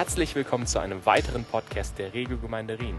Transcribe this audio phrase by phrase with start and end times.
[0.00, 2.98] Herzlich willkommen zu einem weiteren Podcast der Regelgemeinde Rien.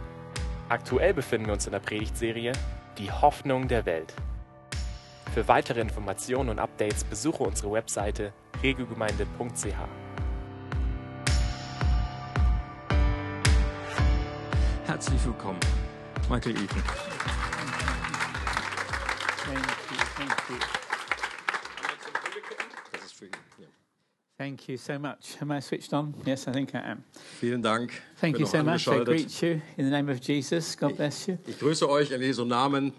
[0.70, 2.54] Aktuell befinden wir uns in der Predigtserie
[3.00, 4.14] Die Hoffnung der Welt.
[5.34, 9.66] Für weitere Informationen und Updates besuche unsere Webseite regelgemeinde.ch.
[14.86, 15.60] Herzlich willkommen,
[16.30, 16.84] Michael Ethan.
[19.44, 20.81] Thank you, thank you.
[24.42, 25.38] Thank you so much.
[25.40, 26.16] Am I switched on?
[26.26, 27.04] Yes, I think I am.
[27.40, 27.92] Vielen Dank.
[28.16, 28.88] Thank you so much.
[28.88, 30.76] I greet you in the name of Jesus.
[30.76, 31.38] God bless you.
[31.46, 32.92] Ich grüße euch in Jesu Namen.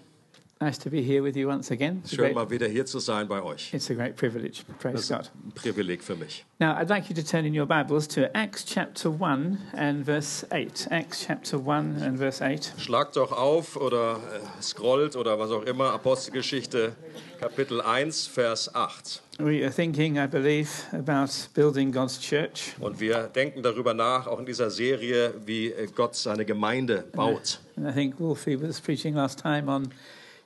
[0.63, 2.05] Nice to be here with you once again.
[2.07, 3.75] Schön great, mal wieder hier zu sein bei euch.
[3.75, 4.63] it's a great privilege.
[4.79, 5.29] Praise ist God.
[5.45, 6.45] ein Privileg für mich.
[6.61, 10.47] Now, I'd like you to turn in your Bibles to Acts chapter 1 and verse
[10.53, 10.87] 8.
[10.93, 12.75] Acts chapter 1 and verse 8.
[12.79, 15.93] Schlagt doch auf oder äh, scrollt oder was auch immer.
[15.95, 16.93] Apostelgeschichte
[17.41, 19.21] Kapitel 1, Vers 8.
[19.41, 22.77] We are thinking, I believe, about building God's church.
[22.79, 27.59] Und wir denken darüber nach, auch in dieser Serie, wie Gott seine Gemeinde baut.
[27.77, 29.91] And I think Wolfie was preaching last time on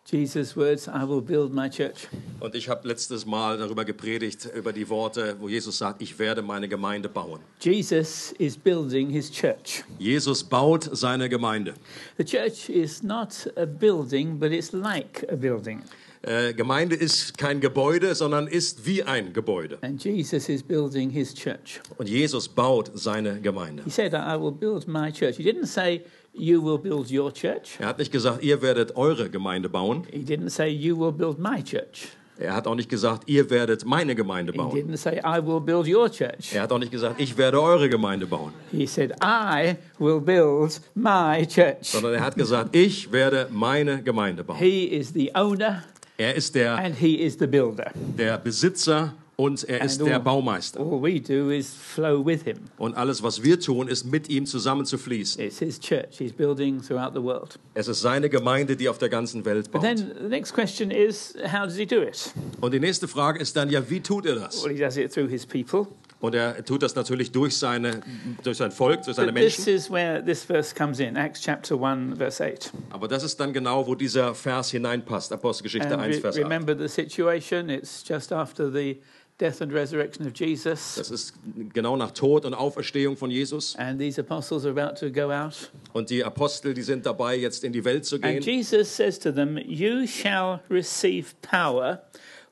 [0.09, 2.07] Jesus' words, I will build my church.
[2.39, 6.43] Und ich habe letztes Mal darüber gepredigt, über die Worte, wo Jesus sagt, ich werde
[6.43, 7.41] meine Gemeinde bauen.
[7.61, 9.83] Jesus is building his church.
[9.99, 11.75] Jesus baut seine Gemeinde.
[12.19, 15.83] The church is not a building, but it's like a building.
[16.23, 19.79] Äh, Gemeinde ist kein Gebäude, sondern ist wie ein Gebäude.
[19.83, 21.81] And Jesus is building his church.
[21.99, 23.85] Und Jesus baut seine Gemeinde.
[23.85, 25.37] He said, I will build my church.
[25.37, 26.03] He didn't say,
[26.39, 27.79] You will build your church.
[27.81, 30.05] Er hat nicht gesagt, ihr werdet eure Gemeinde bauen.
[30.13, 32.09] He didn't say, You will build my church.
[32.39, 34.71] Er hat auch nicht gesagt, ihr werdet meine Gemeinde He bauen.
[34.77, 36.53] didn't say, I will build your church.
[36.55, 38.53] Er hat auch nicht gesagt, ich werde eure Gemeinde bauen.
[38.71, 41.79] He said, I will build my church.
[41.81, 44.59] Sondern er hat gesagt, ich werde meine Gemeinde bauen.
[44.59, 45.83] He is the owner
[46.19, 47.91] Er ist der, and he is the builder.
[48.19, 50.81] der Besitzer und er ist der Baumeister.
[50.81, 52.57] All we do is flow with him.
[52.79, 55.43] Und alles, was wir tun, ist mit ihm zusammen zu fließen.
[55.43, 57.59] It's his church he's building throughout the world.
[57.75, 59.83] Es ist seine Gemeinde, die auf der ganzen Welt baut.
[59.83, 62.33] then the next question is, how does he do it?
[62.61, 64.65] Und die nächste Frage ist dann, ja, wie tut er das?
[64.65, 65.87] Well, he does it through his people.
[66.19, 68.01] Und er tut das natürlich durch, seine,
[68.43, 69.69] durch sein Volk, durch seine Menschen.
[69.69, 72.73] is where this verse comes in, Acts chapter 1, verse 8.
[72.89, 76.43] Aber das ist dann genau, wo dieser Vers hineinpasst, Apostelgeschichte And 1, re- Vers 8.
[76.45, 78.97] remember the situation, it's just after the
[79.39, 80.95] death and resurrection of Jesus.
[80.97, 81.35] Das ist
[81.73, 83.77] genau nach Tod und Auferstehung von Jesus.
[83.77, 85.71] And these apostles are about to go out.
[85.93, 88.43] Und die Apostel, die sind dabei, jetzt in die Welt zu And gehen.
[88.43, 92.03] Jesus says to them, You shall receive power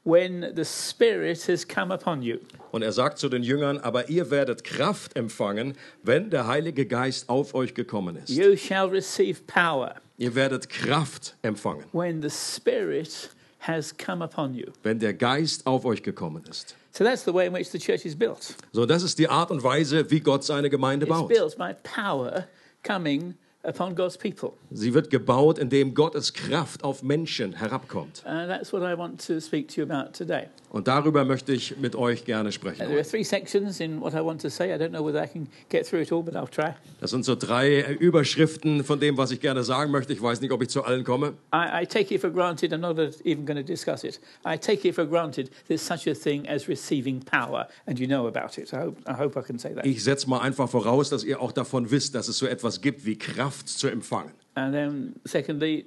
[0.05, 2.39] when the Spirit has come upon you.
[2.71, 7.28] Und er sagt zu den Jüngern, aber ihr werdet Kraft empfangen, wenn der Heilige Geist
[7.28, 8.31] auf euch gekommen ist.
[8.31, 13.31] You shall receive power Ihr werdet Kraft empfangen, when the Spirit
[13.67, 14.67] has come upon you.
[14.83, 16.77] wenn der Geist auf euch gekommen ist.
[16.93, 18.55] So that's the way in which the church is built.
[18.73, 21.29] So, das ist die Art und Weise, wie Gott seine Gemeinde It's baut.
[21.29, 22.47] built by power
[22.87, 24.53] coming upon God's people.
[24.71, 28.23] Sie wird gebaut, indem Gottes Kraft auf Menschen herabkommt.
[28.27, 30.47] And that's what I want to speak to you about today.
[30.71, 32.87] Und darüber möchte ich mit euch gerne Uh, sprechen.
[32.87, 34.75] There are three sections in what I want to say.
[34.75, 36.75] I don't know whether I can get through it all, but I'll try.
[37.01, 40.13] Das sind so drei Überschriften von dem, was ich gerne sagen möchte.
[40.13, 41.35] Ich weiß nicht, ob ich zu allen komme.
[41.55, 44.21] I, I take it for granted, I'm not even going to discuss it.
[44.45, 48.27] I take it for granted there's such a thing as receiving power, and you know
[48.27, 48.73] about it.
[48.73, 49.87] I hope I, hope I can say that.
[49.87, 53.07] Ich setze mal einfach voraus, dass ihr auch davon wisst, dass es so etwas gibt
[53.07, 54.32] wie Kraft zu empfangen.
[54.54, 55.87] And then, secondly,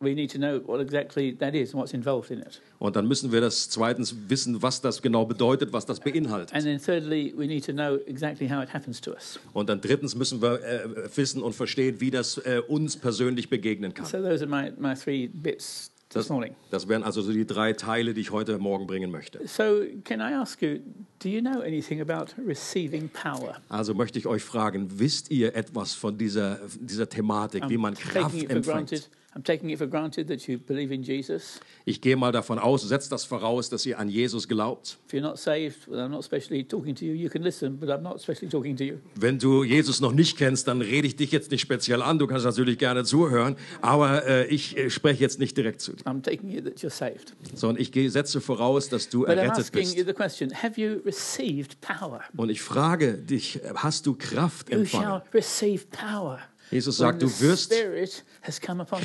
[0.00, 2.60] we need to know what exactly that is and what's involved in it.
[2.78, 6.52] Und dann müssen wir das zweitens wissen, was das genau bedeutet, was das beinhaltet.
[6.54, 9.38] And then, thirdly, we need to know exactly how it happens to us.
[9.52, 13.94] Und dann drittens müssen wir äh, wissen und verstehen, wie das äh, uns persönlich begegnen
[13.94, 14.06] kann.
[14.06, 16.30] So, those are my, my three bits Das,
[16.70, 19.40] das wären also so die drei Teile, die ich heute Morgen bringen möchte.
[19.46, 20.78] So, can I ask you,
[21.18, 23.56] do you know anything about receiving power?
[23.68, 28.40] Also möchte ich euch fragen, wisst ihr etwas von dieser, dieser Thematik, wie man Kraft
[28.48, 29.10] empfängt?
[29.36, 29.38] Granted.
[29.38, 31.60] I'm taking it for granted that you believe in Jesus.
[31.84, 34.96] Ich gehe mal davon aus, setzt das voraus, dass ihr an Jesus glaubt.
[35.06, 37.12] If you're not saved, well, I'm not especially talking to you.
[37.14, 38.98] You can listen, but I'm not especially talking to you.
[39.14, 42.18] Wenn du Jesus noch nicht kennst, dann rede ich dich jetzt nicht speziell an.
[42.18, 46.04] Du kannst natürlich gerne zuhören, aber äh, ich äh, spreche jetzt nicht direkt zu dir,
[46.04, 47.34] I'm taking it that you're saved.
[47.54, 50.06] sondern ich gehe, setze voraus, dass du But errettet asking you bist.
[50.06, 52.22] the question Have you received power?
[52.36, 55.04] Und ich frage dich, hast du Kraft You empfangen?
[55.06, 56.40] shall receive power
[56.70, 57.72] Jesus sagt, du wirst.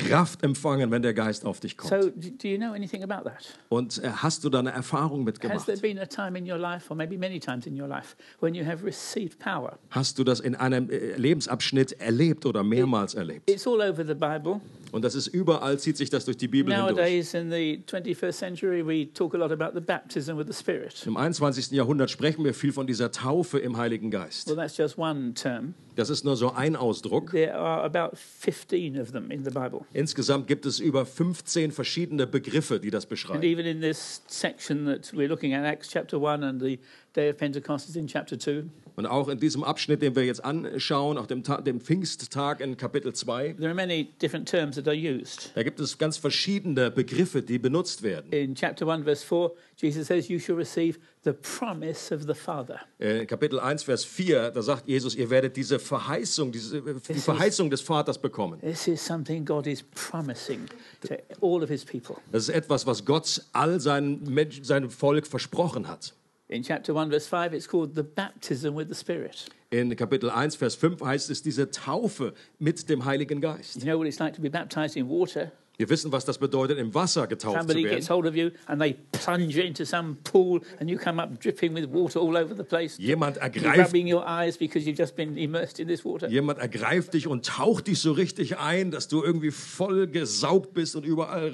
[0.08, 1.90] Kraft empfangen, wenn der Geist auf dich kommt.
[2.02, 3.58] So, do do you know anything about that?
[3.68, 5.66] Und äh, hast du da eine Erfahrung Has mitgemacht?
[5.66, 8.54] there been a time in your life, or maybe many times in your life, when
[8.54, 9.78] you have received power?
[9.90, 13.48] Hast du das in einem äh, Lebensabschnitt erlebt oder mehrmals erlebt?
[13.48, 14.60] It's all over the Bible.
[14.92, 16.94] Und das ist überall, zieht sich das durch die Bibel hindurch.
[16.96, 21.04] Nowadays, in the 21st century, we talk a lot about the baptism with the Spirit.
[21.06, 21.70] Im 21.
[21.70, 24.48] Jahrhundert sprechen wir viel von dieser Taufe im Heiligen Geist.
[24.48, 25.74] Well, that's just one term.
[25.96, 27.30] Das ist nur so ein Ausdruck.
[27.32, 29.80] There are about 15 of them in the Bible.
[29.94, 33.42] Insgesamt gibt es über 15 verschiedene Begriffe, die das And beschreiben.
[33.42, 36.78] even in this section that we're looking at, Acts chapter 1 and the
[37.14, 38.64] day of Pentecost is in chapter 2,
[38.96, 43.12] Und auch in diesem Abschnitt, den wir jetzt anschauen, auch dem, dem Pfingsttag in Kapitel
[43.12, 45.50] 2, there are many different terms that are used.
[45.54, 48.30] da gibt es ganz verschiedene Begriffe, die benutzt werden.
[48.32, 52.80] In chapter 1, verse 4, Jesus says, You shall receive the promise of the Father.
[52.98, 57.20] Äh, Kapitel 1, Vers 4, da sagt Jesus, ihr werdet diese Verheißung, diese, äh, die
[57.20, 58.60] Verheißung des Vaters bekommen.
[58.60, 60.66] This is something God is promising
[61.06, 62.16] to all of his people.
[62.30, 66.14] Das ist etwas, was Gott all Menschen, seinem Volk versprochen hat.
[66.52, 69.46] In chapter 1, verse 5, it's called the baptism with the Spirit.
[69.70, 73.76] In Kapitel 1, Vers 5 heißt es diese Taufe mit dem Heiligen Geist.
[73.76, 75.50] You know what it's like to be baptized in water?
[75.78, 78.14] Wir wissen, was das bedeutet, im Wasser getauft zu Somebody gets werden.
[78.14, 81.74] hold of you and they plunge you into some pool and you come up dripping
[81.74, 82.98] with water all over the place.
[82.98, 86.28] Jemand ergreift, rubbing your eyes because you've just been immersed in this water.
[86.28, 90.94] jemand ergreift dich und taucht dich so richtig ein, dass du irgendwie voll gesaugt bist
[90.96, 91.50] und überall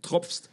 [0.00, 0.48] tropfst.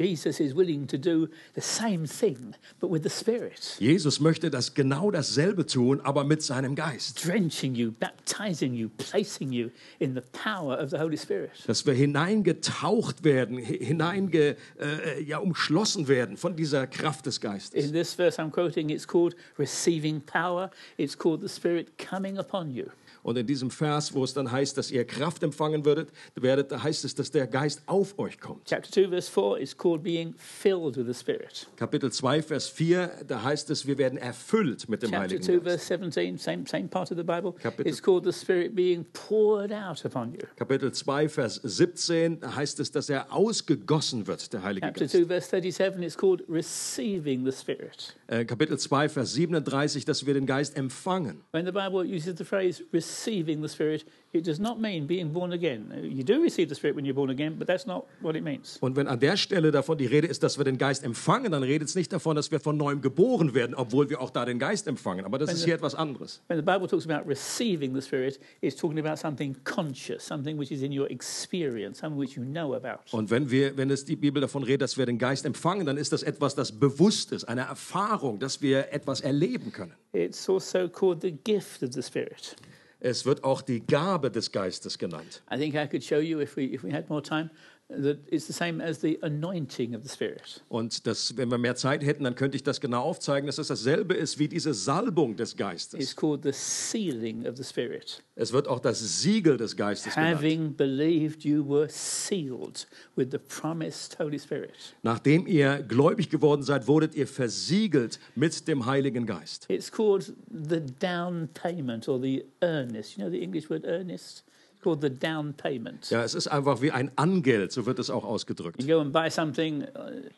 [0.00, 4.72] Jesus is willing to do the same thing, but with the Spirit, Jesus möchte das
[4.74, 7.24] genau dasselbe tun, aber mit seinem Geist.
[7.26, 11.50] drenching you, baptizing you, placing you in the power of the Holy Spirit.
[11.66, 17.84] Dass wir hineingetaucht werden, hi- hineinge, äh, ja, umschlossen werden von dieser Kraft des Geistes.
[17.84, 20.70] In this verse I'm quoting, it's called receiving power.
[20.96, 22.86] It's called the Spirit coming upon you.
[23.22, 26.82] Und in diesem Vers, wo es dann heißt, dass ihr Kraft empfangen würdet, werdet, da
[26.82, 28.66] heißt es, dass der Geist auf euch kommt.
[28.66, 31.66] Chapter 2, verse 4 is called being filled with the Spirit.
[31.76, 35.52] Kapitel 2, Vers 4, da heißt es, wir werden erfüllt mit dem Chapter Heiligen 2,
[35.52, 35.64] Geist.
[35.64, 39.72] verse 17, same, same part of the Bible, Kapitel- it's called the Spirit being poured
[39.72, 40.40] out upon you.
[40.56, 45.14] Kapitel 2, Vers 17, da heißt es, dass er ausgegossen wird, der Heilige Chapter Geist.
[45.14, 48.14] 2, verse 37 is called receiving the Spirit.
[48.28, 51.40] Äh, Kapitel 2, Vers 37, dass wir den Geist empfangen.
[51.52, 55.52] When the Bible uses the phrase receiving the Spirit, it does not mean being born
[55.52, 55.92] again.
[56.02, 58.78] You do receive the Spirit when you're born again, but that's not what it means.
[58.80, 61.62] Und wenn an der Stelle davon die Rede ist, dass wir den Geist empfangen, dann
[61.62, 64.58] redet es nicht davon, dass wir von neuem geboren werden, obwohl wir auch da den
[64.58, 65.24] Geist empfangen.
[65.24, 66.42] Aber das ist hier etwas anderes.
[66.48, 70.70] When the Bible talks about receiving the Spirit, it's talking about something conscious, something which
[70.70, 73.00] is in your experience, something which you know about.
[73.10, 75.96] Und wenn wir, wenn es die Bibel davon redet, dass wir den Geist empfangen, dann
[75.96, 79.94] ist das etwas, das bewusst ist, eine Erfahrung, dass wir etwas erleben können.
[80.12, 82.56] It's also called the gift of the Spirit.
[83.00, 85.42] Es wird auch die Gabe des Geistes genannt.
[85.50, 87.50] I think I could show you, if we, if we had more time,
[87.90, 90.62] that it's the same as the anointing of the Spirit.
[90.68, 93.68] Und das, wenn wir mehr Zeit hätten, dann könnte ich das genau aufzeigen, dass es
[93.68, 96.14] dasselbe ist wie diese Salbung des It's Geistes.
[96.16, 98.22] called the sealing of the Spirit.
[98.36, 100.36] Es wird auch das Siegel des Geistes genannt.
[100.38, 104.94] Having believed, you were sealed with the promised Holy Spirit.
[105.02, 109.66] Nachdem ihr gläubig geworden seid, wurdet ihr versiegelt mit dem Heiligen Geist.
[109.68, 113.16] It's called the down payment or the earnest.
[113.16, 114.44] You know the English word earnest?
[114.82, 116.08] Called the down payment.
[116.10, 118.82] Ja, es ist einfach wie ein Angeld, so wird es auch ausgedrückt.
[118.82, 120.28] You go and buy something uh,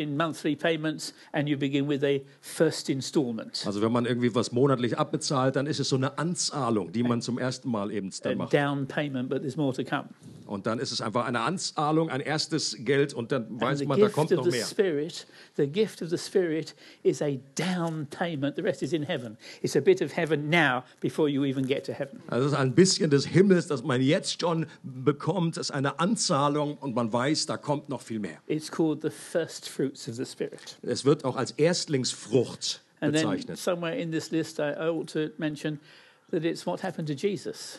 [0.00, 3.62] in monthly payments and you begin with a first installment.
[3.66, 7.20] Also wenn man irgendwie was monatlich abbezahlt, dann ist es so eine Anzahlung, die man
[7.22, 8.52] zum ersten Mal eben dann macht.
[8.52, 10.08] down payment, but there's more to come.
[10.46, 14.08] Und dann ist es einfach eine Anzahlung, ein erstes Geld und dann weiß man, da
[14.08, 14.66] kommt noch the mehr.
[14.66, 15.24] Spirit,
[15.56, 18.56] the gift of the Spirit is a down payment.
[18.56, 19.36] The rest is in heaven.
[19.62, 22.20] It's a bit of heaven now before you even get to heaven.
[22.26, 25.56] Also es ist ein bisschen des Himmels, das man jetzt schon bekommt.
[25.56, 28.38] Ist eine Anzahlung und man weiß, da kommt noch viel mehr.
[28.48, 30.78] It's called the first fruits of the Spirit.
[30.82, 33.58] Es wird auch als Erstlingsfrucht And then bezeichnet.
[33.58, 35.80] somewhere in this list, I I ought to mention
[36.30, 37.78] that it's what happened to Jesus.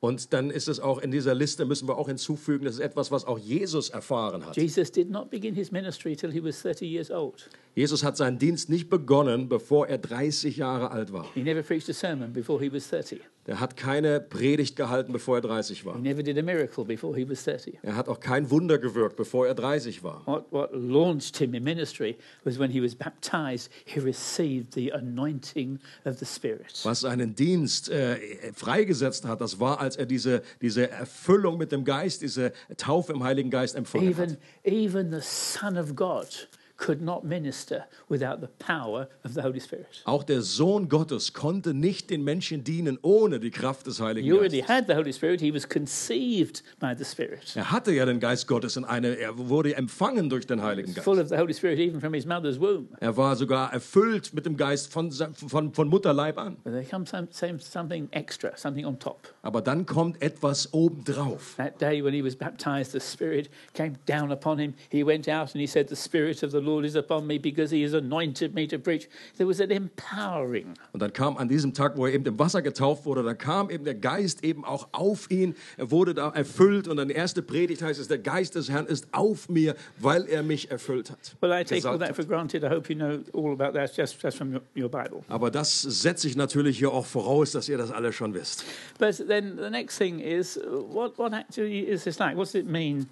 [0.00, 3.10] Und dann ist es auch in dieser Liste, müssen wir auch hinzufügen, das ist etwas,
[3.10, 4.56] was auch Jesus erfahren hat.
[4.56, 7.50] Jesus did not begin his ministry till he was 30 years old.
[7.74, 11.26] Jesus hat seinen Dienst nicht begonnen, bevor er 30 Jahre alt war.
[11.34, 13.20] He never preached a sermon before he was 30.
[13.46, 15.96] Er hat keine Predigt gehalten, bevor er 30 war.
[15.96, 17.78] He never did a miracle before he was 30.
[17.82, 20.22] Er hat auch kein Wunder gewirkt, bevor er 30 war.
[20.26, 25.78] What, what launched him in ministry was when he was baptized, he received the anointing
[26.04, 26.80] of the Spirit.
[26.84, 28.18] Was seinen Dienst äh,
[28.52, 33.24] freigesetzt hat, das war, als er diese, diese Erfüllung mit dem Geist, diese Taufe im
[33.24, 34.28] Heiligen Geist empfangen hat.
[34.28, 36.48] Even, even the Son of God
[36.80, 39.86] could not minister without the power of the Holy Spirit.
[40.06, 44.32] Auch der Sohn Gottes konnte nicht den Menschen dienen ohne die Kraft des Heiligen He
[44.32, 44.74] already Geistes.
[44.74, 45.40] had the Holy Spirit.
[45.40, 47.52] He was conceived by the Spirit.
[47.54, 51.04] Er hatte ja den Geist Gottes in eine, er wurde empfangen durch den Heiligen Geist.
[51.04, 52.88] Full of the Holy Spirit even from his mother's womb.
[52.98, 56.56] Er war sogar erfüllt mit dem Geist von, von, von Mutterleib an.
[56.64, 59.28] But there comes some, some, something extra, something on top.
[59.42, 61.56] Aber dann kommt etwas obendrauf.
[61.58, 64.72] That day when he was baptized, the Spirit came down upon him.
[64.90, 67.74] He went out and he said, The Spirit of the Lord is upon me because
[67.74, 69.08] he has anointed me to preach.
[69.36, 70.74] There was an empowering.
[70.92, 73.70] Und dann kam an diesem Tag, wo er eben im Wasser getauft wurde, da kam
[73.70, 75.54] eben der Geist eben auch auf ihn.
[75.76, 78.86] Er wurde da erfüllt und dann die erste Predigt heißt es, der Geist des Herrn
[78.86, 81.36] ist auf mir, weil er mich erfüllt hat.
[81.40, 82.16] Well, I take all that hat.
[82.16, 82.62] for granted.
[82.62, 85.22] I hope you know all about that just, just from your, your Bible.
[85.28, 88.64] Aber das setze ich natürlich hier auch voraus, dass ihr das alle schon wisst.
[88.98, 92.36] But then the next thing is what, what actually is this like?
[92.36, 93.08] What's it mean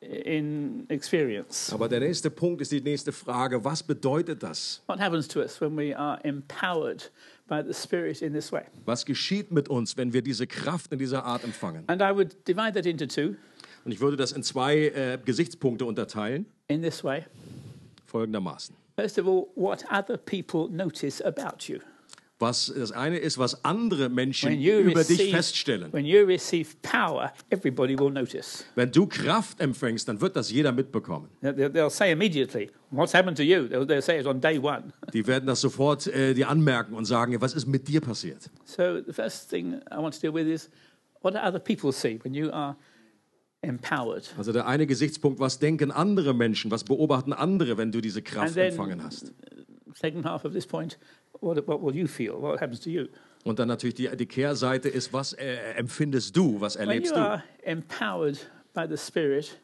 [0.00, 1.72] in experience?
[1.72, 4.82] Aber der nächste Punkt ist die nächste Frage, was bedeutet das?
[4.86, 7.10] What happens to us when we are empowered
[7.48, 8.62] by the Spirit in this way?
[8.86, 11.84] Was geschieht mit uns, wenn wir diese Kraft in dieser Art empfangen?
[11.88, 13.36] And I would divide that into two
[13.84, 17.24] Und ich würde das in zwei äh, Gesichtspunkte unterteilen, in this way.
[18.06, 18.74] folgendermaßen.
[18.96, 21.78] First of all, what other people notice about you.
[22.40, 26.04] Was das eine ist, was andere Menschen über dich receive, feststellen.
[26.06, 27.32] you receive power.
[27.50, 31.28] Wenn du Kraft empfängst, dann wird das jeder mitbekommen.
[31.42, 33.68] They'll, they'll- they'll say immediately, What's happened to you?
[33.68, 34.92] They'll, they'll say it on day one.
[35.12, 38.50] Die werden das sofort äh, dir anmerken und sagen, was ist mit dir passiert?
[38.64, 40.70] So the first thing I want to deal with is
[41.20, 42.74] what do other people see when you are
[43.60, 44.24] empowered?
[44.36, 48.56] Also der eine Gesichtspunkt, was denken andere Menschen, was beobachten andere, wenn du diese Kraft
[48.56, 49.32] empfangen hast?
[49.94, 50.98] Second half of this point,
[51.40, 52.40] what, what will you feel?
[52.40, 53.06] What happens to you?
[53.44, 57.16] Und dann natürlich die, die Kehrseite ist, was äh, empfindest du, was When erlebst you
[57.16, 57.22] du?
[57.22, 58.38] are empowered
[58.74, 59.58] by the Spirit,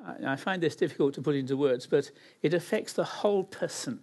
[0.00, 2.12] I I find this difficult to put into words, but
[2.42, 4.00] it affects the whole person.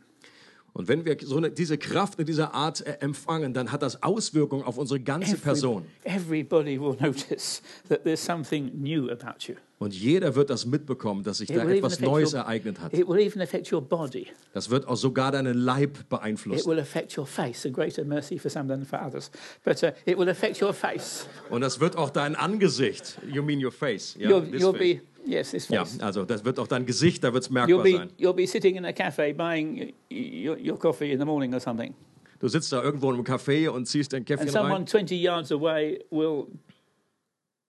[0.74, 4.04] Und wenn wir so eine, diese Kraft in dieser Art äh, empfangen, dann hat das
[4.04, 5.86] Auswirkungen auf unsere ganze Person.
[6.04, 9.56] Everybody will notice that there's something new about you.
[9.79, 12.93] Und jeder wird das mitbekommen, dass sich da etwas Neues your- ereignet hat.
[12.93, 14.25] It will even affect your body.
[14.53, 16.67] Das wird auch sogar deinen Leib It beeinflussen.
[16.72, 17.63] will affect your face.
[17.65, 19.29] A greater mercy for some than for others.
[19.63, 21.27] But uh, it will affect your face.
[21.51, 23.19] Und das wird auch dein Angesicht.
[23.31, 24.15] You mean your face?
[24.19, 25.00] Ja, you'll this you'll face.
[25.25, 26.00] be, yes, this ja, face.
[26.00, 28.10] also das wird auch dein Gesicht, da wird es You'll merkbar be, sein.
[28.17, 31.93] you'll be sitting in a cafe buying your, your coffee in the morning or something.
[32.39, 35.51] Du sitzt da irgendwo im Café und ziehst dein And Käffchen someone rein 20 yards
[35.51, 36.46] away will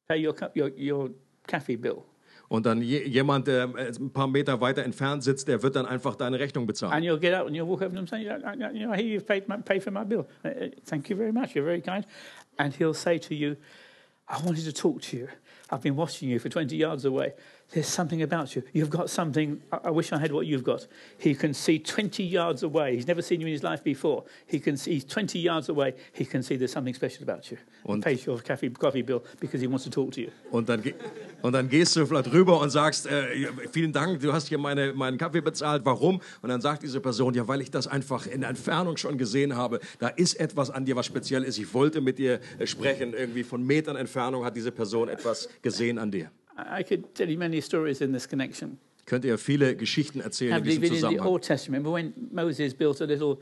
[0.08, 1.10] pay your, your, your
[1.48, 2.02] cafe bill.
[2.50, 5.84] und dann je, jemand, der äh, ein paar Meter weiter entfernt sitzt, der wird dann
[5.86, 6.92] einfach deine Rechnung bezahlen.
[6.94, 8.86] And you'll get up and you'll walk over to him and say, "I- I- you
[8.86, 10.26] know, you've paid, my, paid for my bill.
[10.44, 11.54] Uh, uh, thank you very much.
[11.54, 12.06] You're very kind.
[12.58, 13.56] And he'll say to you,
[14.28, 15.28] I wanted to talk to you.
[15.70, 17.34] I've been watching you for 20 yards away.
[17.70, 18.62] There's something about you.
[18.72, 19.60] You've got something.
[19.70, 20.86] I, wish I had what you've got.
[21.18, 22.94] He can see 20 yards away.
[22.94, 24.24] He's never seen you in his life before.
[24.46, 25.94] He can see 20 yards away.
[26.12, 27.58] He can see there's something special about you.
[27.84, 30.30] Und- pays your coffee, coffee bill because he wants to talk to you.
[30.50, 30.82] Und dann,
[31.42, 34.94] und dann gehst du vielleicht rüber und sagst, äh, vielen Dank, du hast hier meine,
[34.94, 36.22] meinen Kaffee bezahlt, warum?
[36.40, 39.54] Und dann sagt diese Person, ja, weil ich das einfach in der Entfernung schon gesehen
[39.54, 41.58] habe, da ist etwas an dir, was speziell ist.
[41.58, 45.98] Ich wollte mit dir äh, sprechen, irgendwie von Metern Entfernung hat diese Person etwas gesehen
[45.98, 46.30] an dir.
[46.58, 48.78] I could tell you many stories in this connection.
[49.06, 51.84] Könnt ihr viele Geschichten erzählen in diesem it in the Old Testament.
[51.84, 53.40] Remember when Moses built a little,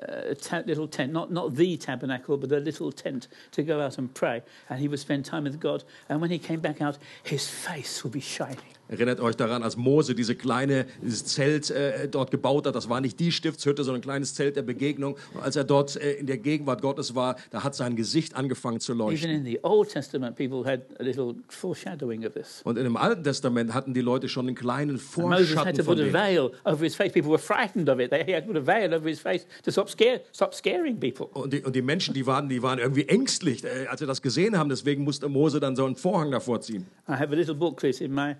[0.00, 3.98] uh, ta- little tent, not, not the tabernacle, but a little tent to go out
[3.98, 4.42] and pray.
[4.68, 5.82] And he would spend time with God.
[6.08, 8.77] And when he came back out, his face would be shining.
[8.88, 12.74] Erinnert euch daran, als Mose diese kleine, dieses Zelt äh, dort gebaut hat.
[12.74, 15.16] Das war nicht die Stiftshütte, sondern ein kleines Zelt der Begegnung.
[15.34, 18.80] Und als er dort äh, in der Gegenwart Gottes war, da hat sein Gesicht angefangen
[18.80, 19.30] zu Even leuchten.
[19.30, 22.62] in the Old Testament, people had a little foreshadowing of this.
[22.64, 25.76] Und in dem Alten Testament hatten die Leute schon einen kleinen And Moses had Vorschatten
[25.76, 26.12] to von put a dem.
[26.14, 27.12] veil over his face.
[27.12, 28.10] People were frightened of it.
[28.10, 30.98] They, he had to put a veil over his face to stop, scare, stop scaring
[30.98, 31.26] people.
[31.34, 34.22] Und die, und die Menschen, die waren, die waren irgendwie ängstlich, äh, als sie das
[34.22, 34.70] gesehen haben.
[34.70, 36.86] Deswegen musste Mose dann so einen Vorhang davor ziehen.
[37.06, 38.34] I have a little booklet in my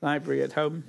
[0.00, 0.82] library at home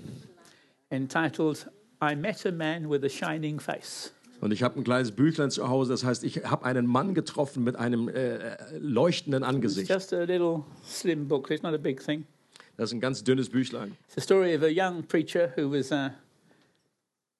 [0.92, 1.68] entitled
[2.02, 4.12] I Met a Man with a Shining Face.
[4.40, 7.64] Und ich habe ein kleines Büchlein zu Hause, das heißt, ich habe einen Mann getroffen
[7.64, 9.90] mit einem äh, leuchtenden It's Angesicht.
[9.90, 12.26] just a little slim booklet, it's not a big thing.
[12.78, 13.98] Das ist ein ganz dünnes Büchlein.
[14.06, 16.10] It's the story of a young preacher who was uh,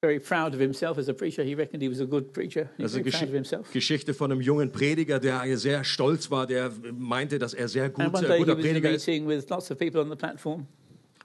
[0.02, 1.44] very proud of himself as a preacher.
[1.44, 2.68] He reckoned he was a good preacher.
[2.78, 3.72] He Das ist eine Gesch himself.
[3.72, 8.06] Geschichte von einem jungen Prediger, der sehr stolz war, der meinte, dass er sehr gut,
[8.06, 9.08] And one day he guter was in a Prediger ist.
[9.08, 10.66] meeting with lots of people on the platform,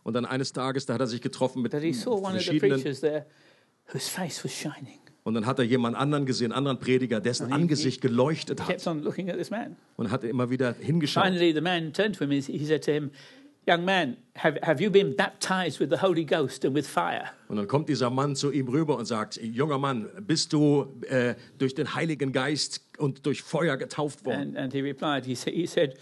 [0.05, 2.41] Und dann eines Tages, da hat er sich getroffen mit but he saw one of
[2.41, 2.81] the verschiedenen.
[2.81, 3.27] preachers there
[3.93, 4.99] whose face was shining.
[5.25, 8.65] Und dann hat er jemand anderen gesehen, einen anderen Prediger, dessen he- Angesicht geleuchtet He
[8.65, 8.71] hat.
[8.73, 9.77] kept on looking at this man.
[9.97, 11.23] Und hat immer wieder hingeschaut.
[11.25, 13.11] Finally, the man turned to him and he said to him,
[13.65, 17.27] Young man, have, have you been baptized with the Holy Ghost and with fire?
[17.47, 21.37] Und dann kommt dieser Mann zu ihm rüber und sagt, junger Mann, bist du äh,
[21.59, 24.57] durch den Heiligen Geist und durch Feuer getauft worden?
[24.57, 25.95] And, and he replied, he, he said,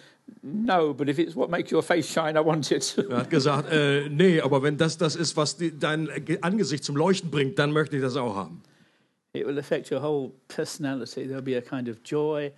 [0.42, 2.96] No, but if it's what makes your face shine, I want it.
[3.10, 6.08] Er hat gesagt, äh, nee, aber wenn das das ist, was die, dein
[6.42, 8.62] Angesicht zum Leuchten bringt, dann möchte ich das auch haben.
[9.32, 11.26] it will affect your whole personality.
[11.26, 12.52] There'll be a kind of joy,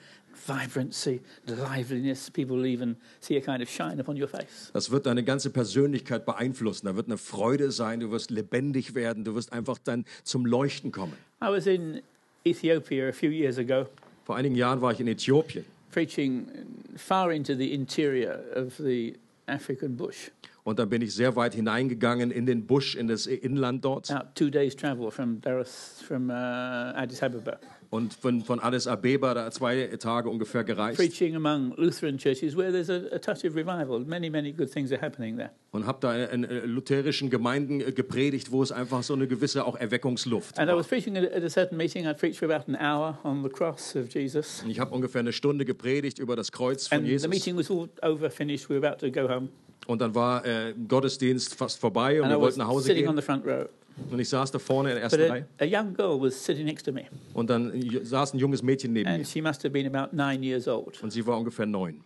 [0.47, 2.31] vibrancy, liveliness.
[2.31, 4.71] People will even see a kind of shine upon your face.
[4.73, 6.87] Das wird deine ganze Persönlichkeit beeinflussen.
[6.87, 10.93] Da wird eine Freude sein, du wirst lebendig werden, du wirst einfach dann zum Leuchten
[10.93, 11.13] kommen.
[11.43, 12.01] I was in
[12.45, 13.87] Ethiopia a few years ago
[14.25, 16.49] Vor einigen Jahren war ich in Äthiopien preaching
[16.97, 20.31] far into the interior of the African bush,
[20.65, 24.11] und dann bin ich sehr weit hineingegangen in den Busch, in das Inland dort.
[24.11, 25.41] about two days' travel from,
[26.07, 27.59] from uh, Addis Ababa,
[27.93, 32.73] und von, von Addis Abeba da zwei Tage ungefähr gereist preaching among Lutheran churches where
[32.73, 34.01] there's a, a touch of revival.
[34.01, 35.51] Many, many good things are happening there.
[35.73, 39.67] und habe da in äh, lutherischen Gemeinden äh, gepredigt, wo es einfach so eine gewisse
[39.67, 40.79] auch Erweckungsluft And I war.
[40.81, 42.07] was preaching at, at a certain meeting.
[42.07, 44.63] I preached for about an hour on the cross of Jesus.
[44.65, 47.29] Und Ich habe ungefähr eine Stunde gepredigt über das Kreuz von And the Jesus.
[47.29, 48.71] meeting was all over, finished.
[48.71, 49.49] We were about to go home.
[49.87, 53.21] Und dann war äh, Gottesdienst fast vorbei und And wir wollten nach Hause gehen.
[53.97, 54.13] The front row.
[54.13, 55.47] Und ich saß da vorne in der ersten a, Reihe.
[55.59, 57.05] a young girl was sitting next to me.
[57.35, 57.73] Und dann
[58.03, 59.17] saß ein junges Mädchen neben mir.
[59.17, 61.03] And she must have been about nine years old.
[61.03, 62.03] Und sie war ungefähr neun.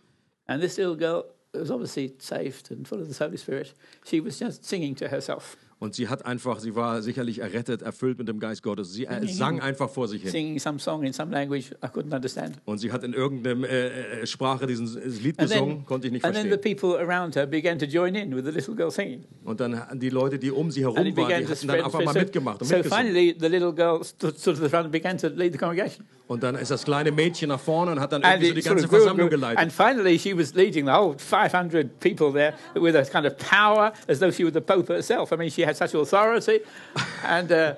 [0.47, 3.73] And this little girl was obviously saved and full of the Holy Spirit.
[4.05, 8.17] She was just singing to herself, Und sie hat einfach, sie war sicherlich errettet, erfüllt
[8.17, 8.93] mit dem Geist Gottes.
[8.93, 10.31] Sie äh, sang einfach vor sich hin.
[10.31, 12.57] singing some song in some language I couldn't understand.
[12.65, 14.87] Und sie hat in irgendeiner äh, äh, Sprache diesen
[15.21, 16.59] Lied And gesungen, then, konnte ich nicht verstehen.
[16.61, 19.23] people around her began to join in with the little girl singing.
[19.43, 22.13] Und dann die Leute, die um sie herum waren, die to hatten dann einfach mal
[22.13, 23.05] mitgemacht und so mitgesungen.
[23.05, 26.05] finally, the little girl stood of the front and began to lead the congregation.
[26.27, 28.61] Und dann ist das kleine Mädchen nach vorne und hat dann And irgendwie so die
[28.61, 29.59] sort ganze of and Versammlung geleitet.
[29.59, 33.93] And finally, she was leading the whole 500 people there with a kind of power
[34.07, 35.31] as though she were the Pope herself.
[35.31, 36.61] I mean, she had such authority.
[37.25, 37.75] And uh,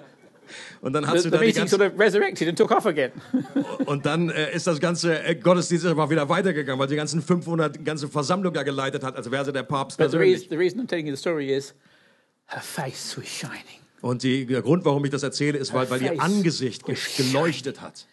[0.82, 2.72] Und dann hat the, sie the da die meeting sort ganze, of resurrected and took
[2.72, 3.12] off again.
[3.86, 7.75] und dann äh, ist das ganze äh, Gottesdienst mal wieder weitergegangen, weil die ganzen 500
[7.75, 10.41] die ganze Versammlung da geleitet hat, als wäre sie der Papst But the persönlich.
[10.41, 11.75] reason, the reason I'm telling you the story is
[12.48, 13.79] her face was shining.
[14.01, 16.84] Und die, der Grund, warum ich das erzähle, ist, weil, weil ihr Angesicht
[17.18, 18.06] geleuchtet hat.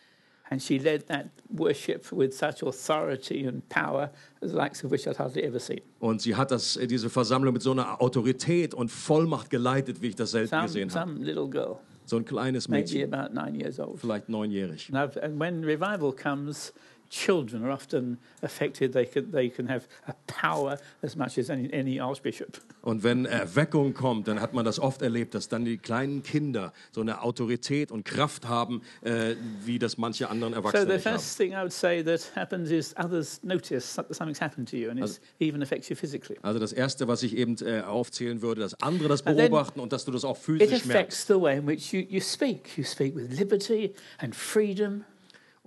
[0.49, 4.11] And she led that worship with such authority and power,
[4.41, 5.81] the likes of which I'd hardly ever seen.
[5.99, 10.09] Und sie hat das, äh, diese Versammlung mit so einer Autorität und Vollmacht geleitet, wie
[10.09, 11.11] ich das selten Some, gesehen habe.
[11.11, 13.99] some little girl, So ein kleines maybe Mädchen, about nine years old.
[13.99, 14.89] vielleicht neunjährig.
[14.93, 16.73] And, I've, and when revival comes,
[17.11, 18.93] children are often affected.
[18.93, 22.61] They can, they can have a power as much as any, any archbishop.
[22.83, 26.73] Und wenn Erweckung kommt, dann hat man das oft erlebt, dass dann die kleinen Kinder
[26.93, 31.07] so eine Autorität und Kraft haben, äh, wie das manche anderen So Erwachsene the nicht
[31.07, 31.15] haben.
[31.17, 34.91] first thing I would say that happens is others notice that something's happened to you,
[34.91, 36.37] and it even affects you physically.
[36.43, 40.05] Also das Erste, was ich eben äh, aufzählen würde, dass andere das beobachten und dass
[40.05, 40.91] du das auch It physisch merkst.
[40.91, 42.77] affects the way in which you, you speak.
[42.79, 45.05] You speak with liberty and freedom.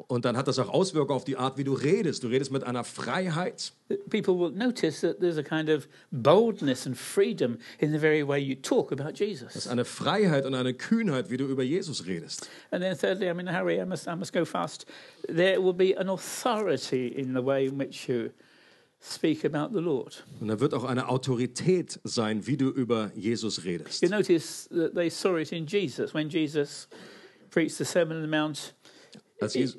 [0.07, 2.23] Und dann hat das auch Auswirkungen auf die Art, wie du redest.
[2.23, 3.73] Du redest mit einer Freiheit.
[4.09, 8.39] People will notice that there's a kind of boldness and freedom in the very way
[8.39, 9.55] you talk about Das Jesus.
[9.55, 12.49] ist eine Freiheit und eine Kühnheit, wie du über Jesus redest.
[12.71, 14.85] And then thirdly, I'm in a hurry, I must, I must go fast.
[15.27, 18.29] There will be an authority in the way in which you
[19.01, 20.23] speak about the Lord.
[20.39, 24.01] Und da wird auch eine Autorität sein, wie du über Jesus redest.
[24.01, 26.13] You notice that they saw it in Jesus.
[26.13, 26.87] When Jesus
[27.49, 28.73] preached the Sermon on the Mount,
[29.41, 29.77] Als Jesus,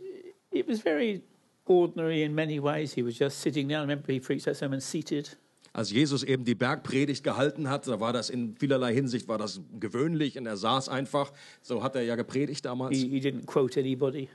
[0.51, 1.23] it was very
[1.67, 2.95] ordinary in many ways.
[2.95, 3.83] He was just sitting down.
[3.83, 5.37] Remember, he preached that sermon seated.
[5.73, 9.61] als Jesus eben die Bergpredigt gehalten hat, da war das in vielerlei Hinsicht war das
[9.79, 11.33] gewöhnlich und er saß einfach.
[11.63, 12.97] So hat er ja gepredigt damals.
[12.97, 14.29] He, he didn't quote anybody.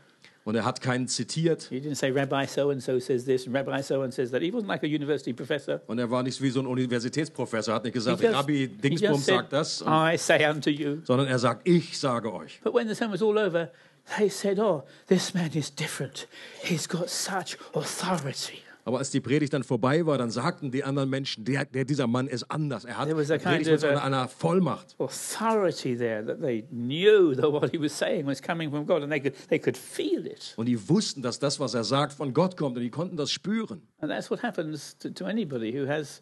[0.45, 1.63] Und er hat keinen zitiert.
[1.63, 4.41] He didn't say Rabbi so and so says this and Rabbi so and says that.
[4.43, 5.81] He wasn't like a university professor.
[5.87, 9.35] Und er war nicht wie so ein Universitätsprofessor, hat nicht gesagt, just- Rabbi Dingsbums said,
[9.35, 10.99] sagt das, I say unto you.
[11.03, 12.61] sondern er sagt, ich sage euch.
[12.63, 13.71] But when the sermon was all over,
[14.17, 16.27] they said, Oh, this man is different.
[16.63, 18.61] He's got such authority.
[18.87, 22.05] Aber als die Predigt dann vorbei war, dann sagten die anderen Menschen, der, der dieser
[22.05, 22.85] Mann ist anders.
[22.85, 24.95] Er hat There was a predigt mit einer, einer Vollmacht.
[24.99, 29.11] Authority there that they knew that what he was saying was coming from God and
[29.11, 30.53] they could, they could feel it.
[30.55, 32.77] Und die wussten, dass das, was er sagt, von Gott kommt.
[32.77, 33.81] Und die konnten das spüren.
[34.01, 36.21] And that's what happens to, to anybody who has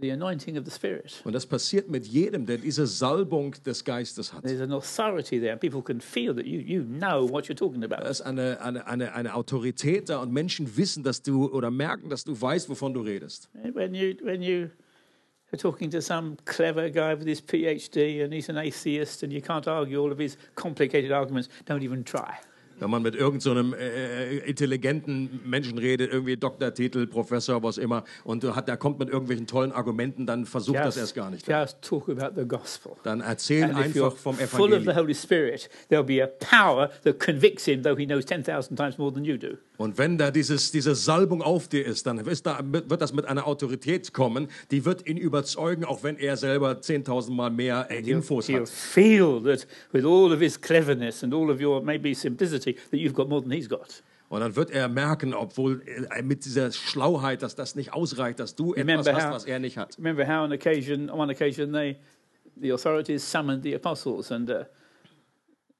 [0.00, 1.20] the anointing of the Spirit.
[1.24, 4.42] Und das passiert mit jedem, der diese Salbung des Geistes hat.
[4.42, 5.56] There's an authority there.
[5.56, 8.08] People can feel that you, you know what you're talking Da about.
[8.08, 12.24] ist eine, eine, eine, eine Autorität da und Menschen wissen, dass du oder merken, dass
[12.24, 13.48] du weißt, wovon du redest.
[13.74, 14.68] When you, when you
[15.52, 19.40] are talking to some clever guy with his PhD and he's an atheist and you
[19.40, 22.34] can't argue all of his complicated arguments, don't even try.
[22.78, 28.44] Wenn man mit irgendeinem so äh, intelligenten Menschen redet, irgendwie Doktortitel, Professor, was immer, und
[28.54, 31.46] hat, der kommt mit irgendwelchen tollen Argumenten, dann versucht das erst gar nicht.
[31.48, 32.92] just talk about the gospel.
[33.02, 34.96] Dann erzähl And einfach vom full of the Evangelium.
[34.96, 39.12] Holy Spirit, there'll be a power that convicts him, though he knows 10,000 times more
[39.12, 39.56] than you do.
[39.78, 43.26] Und wenn da dieses, diese Salbung auf dir ist, dann ist da, wird das mit
[43.26, 48.00] einer Autorität kommen, die wird ihn überzeugen, auch wenn er selber 10.000 Mal mehr äh,
[48.00, 48.68] Infos He'll hat.
[48.68, 53.14] feel that with all of his cleverness and all of your maybe simplicity, that you've
[53.14, 54.02] got more than he's got.
[54.28, 58.56] Und dann wird er merken, obwohl äh, mit dieser Schlauheit, dass das nicht ausreicht, dass
[58.56, 59.96] du etwas hast, was er nicht hat.
[59.98, 61.96] Remember how on occasion, on one occasion, they,
[62.60, 64.64] the authorities summoned the apostles and uh,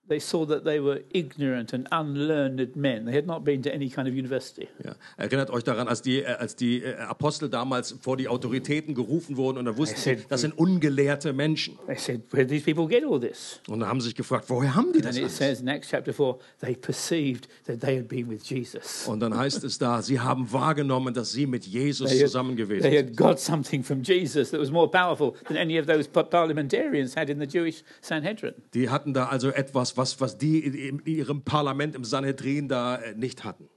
[0.08, 3.06] they saw that they were ignorant and unlearned men.
[3.06, 4.68] They had not been to any kind of university.
[4.84, 4.94] Ja.
[5.16, 9.36] Erinnert euch daran, als die, äh, als die äh, Apostel damals vor die Autoritäten gerufen
[9.36, 11.78] wurden und dann wussten sie, said- das sind ungelehrte Menschen.
[11.86, 13.60] They said, Where did these people get all this?
[13.68, 15.36] Und dann haben sie sich gefragt, woher haben die das And it alles?
[15.36, 19.06] says in Acts chapter 4, they perceived that they had been with Jesus.
[19.08, 22.56] Und dann heißt es da, sie haben wahrgenommen, dass sie mit Jesus They zusammen had,
[22.58, 23.08] gewesen they sind.
[23.10, 27.16] had got something from Jesus that was more powerful than any of those pa- parliamentarians
[27.16, 28.54] had in the Jewish Sanhedrin.
[28.74, 33.14] Die hatten da also etwas, was, was die in ihrem Parlament im Sanhedrin da äh,
[33.14, 33.68] nicht hatten.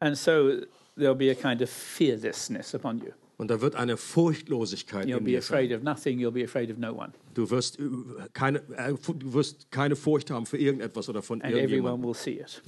[0.00, 0.60] And so
[0.96, 3.12] there'll be a kind of fearlessness upon you.
[3.38, 5.56] Und da wird eine Furchtlosigkeit You'll in be dir sein.
[5.56, 7.12] afraid of nothing, you'll be afraid of no one.
[7.34, 7.82] Du wirst, äh,
[8.32, 12.14] keine, äh, du wirst keine Furcht haben für irgendetwas oder von And irgendjemandem.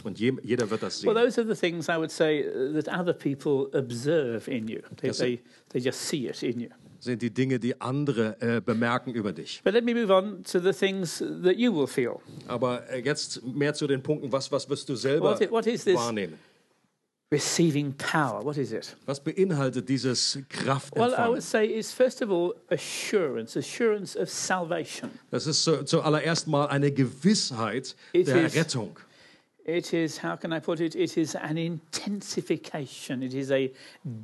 [0.05, 1.25] Und je, jeder wird das Well, sehen.
[1.25, 4.81] those are the things I would say uh, that other people observe in you.
[5.01, 6.69] They, they, they just see it in you.
[7.01, 9.61] Sind die Dinge, die andere äh, bemerken über dich.
[9.65, 12.17] But let me move on to the things that you will feel.
[12.47, 15.95] Aber jetzt mehr zu den Punkten, was, was wirst du selber What what is this?
[15.95, 16.35] wahrnehmen?
[17.31, 18.97] Receiving power, what is it?
[19.05, 24.31] Was beinhaltet dieses Kraft Well, I would say it's first of all assurance, assurance of
[24.31, 25.11] salvation.
[25.31, 28.97] Das ist zu, zuallererst mal eine Gewissheit It der is- Rettung.
[29.67, 30.95] It is, how can I put it?
[30.95, 33.71] It is an intensification, it is a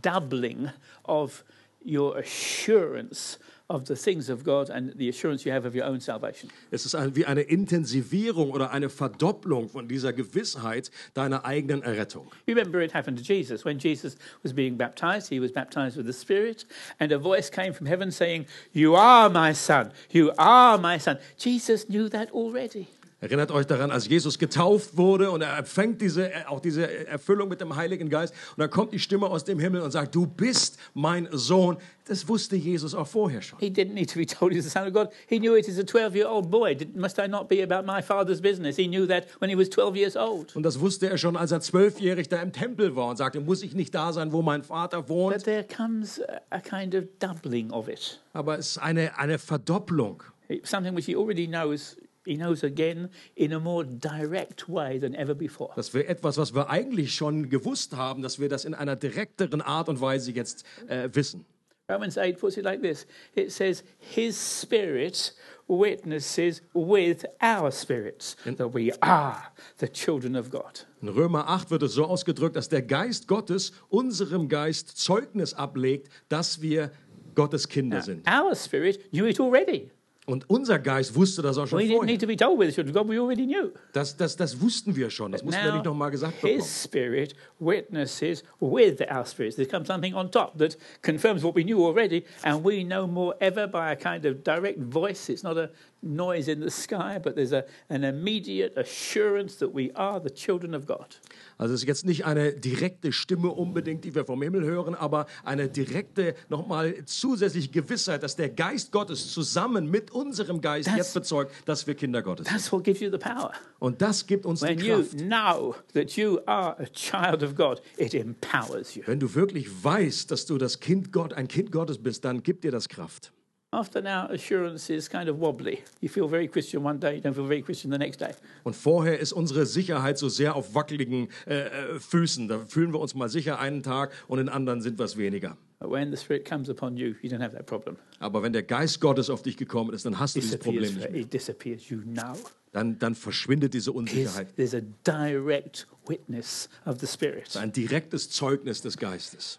[0.00, 0.70] doubling
[1.04, 1.44] of
[1.84, 3.38] your assurance
[3.70, 6.50] of the things of God and the assurance you have of your own salvation.
[6.70, 12.30] Es ist wie eine Intensivierung oder eine Verdopplung von dieser Gewissheit deiner eigenen Errettung.
[12.46, 13.64] You remember it happened to Jesus.
[13.64, 16.66] When Jesus was being baptized, he was baptized with the Spirit,
[17.00, 21.18] and a voice came from heaven saying, You are my son, you are my son.
[21.38, 22.88] Jesus knew that already.
[23.20, 27.60] Erinnert euch daran, als Jesus getauft wurde und er empfängt diese, auch diese Erfüllung mit
[27.60, 30.78] dem Heiligen Geist und dann kommt die Stimme aus dem Himmel und sagt, du bist
[30.92, 31.78] mein Sohn.
[32.06, 33.58] Das wusste Jesus auch vorher schon.
[33.60, 35.08] He didn't need to be told he's the Son of God.
[35.26, 36.74] He knew it as a 12 year old boy.
[36.74, 38.76] Did, must I not be about my father's business?
[38.76, 40.54] He knew that when he was 12 years old.
[40.54, 43.62] Und das wusste er schon, als er zwölfjährig da im Tempel war und sagte, muss
[43.62, 45.44] ich nicht da sein, wo mein Vater But wohnt?
[45.44, 48.20] there comes a, kind of doubling of it.
[48.34, 50.22] Aber es ist eine, eine Verdopplung.
[50.62, 51.96] Something which he already knows.
[52.26, 55.72] He knows again in a more direct way than ever before.
[55.76, 59.60] Das wäre etwas, was wir eigentlich schon gewusst haben, dass wir das in einer direkteren
[59.60, 61.44] Art und Weise jetzt äh, wissen.
[61.90, 65.34] Romans 8 puts it like this it says, His Spirit
[65.68, 70.86] witnesses with our spirits that we are the children of God.
[71.02, 76.08] In Römer 8 wird es so ausgedrückt, dass der Geist Gottes unserem Geist Zeugnis ablegt,
[76.30, 76.90] dass wir
[77.34, 78.26] Gottes Kinder sind.
[78.26, 79.90] Our spirit knew it already.
[80.26, 82.18] Und unser Geist wusste das auch schon We didn't vorher.
[82.18, 83.72] to be told we already knew.
[83.92, 85.32] Das, das, das wussten wir schon.
[85.32, 86.60] Das mussten wir Now, nicht nochmal gesagt bekommen.
[86.60, 89.56] His Spirit witnesses with our spirits.
[89.56, 93.36] There comes something on top that confirms what we knew already, and we know more
[93.40, 95.28] ever by a kind of direct voice.
[95.28, 95.70] It's not a
[96.04, 100.74] noise in the sky, but there's a, an immediate assurance that we are the children
[100.74, 101.20] of God.
[101.58, 105.26] Also es ist jetzt nicht eine direkte Stimme unbedingt, die wir vom Himmel hören, aber
[105.44, 111.14] eine direkte, nochmal zusätzliche Gewissheit, dass der Geist Gottes zusammen mit unserem Geist Das- jetzt
[111.14, 112.56] bezeugt, dass wir Kinder Gottes sind.
[112.56, 113.52] That's what gives you the power.
[113.78, 115.18] Und das gibt uns die you Kraft.
[115.18, 119.02] know that you are a child of God, it empowers you.
[119.06, 122.64] Wenn du wirklich weißt, dass du das Kind Gott, ein Kind Gottes bist, dann gibt
[122.64, 123.32] dir das Kraft.
[123.74, 125.82] After now, assurance is kind of wobbly.
[126.00, 128.30] You feel very Christian one day, you don't feel very Christian the next day.
[128.62, 132.46] Und vorher ist unsere Sicherheit so sehr auf wackeligen äh, äh, Füßen.
[132.46, 135.56] Da fühlen wir uns mal sicher einen Tag und in anderen sind wir es weniger.
[135.80, 137.96] But when the Spirit comes upon you, you don't have that problem.
[138.20, 140.56] Aber wenn der Geist Gottes auf dich gekommen ist, dann hast du dieses.
[140.60, 141.20] Problem nicht mehr.
[141.22, 141.90] It disappears.
[141.90, 142.34] You know.
[142.70, 144.54] Dann, dann verschwindet diese There's, Unsicherheit.
[144.54, 147.56] there's a direct witness of the Spirit.
[147.56, 149.58] Ein direktes Zeugnis des Geistes.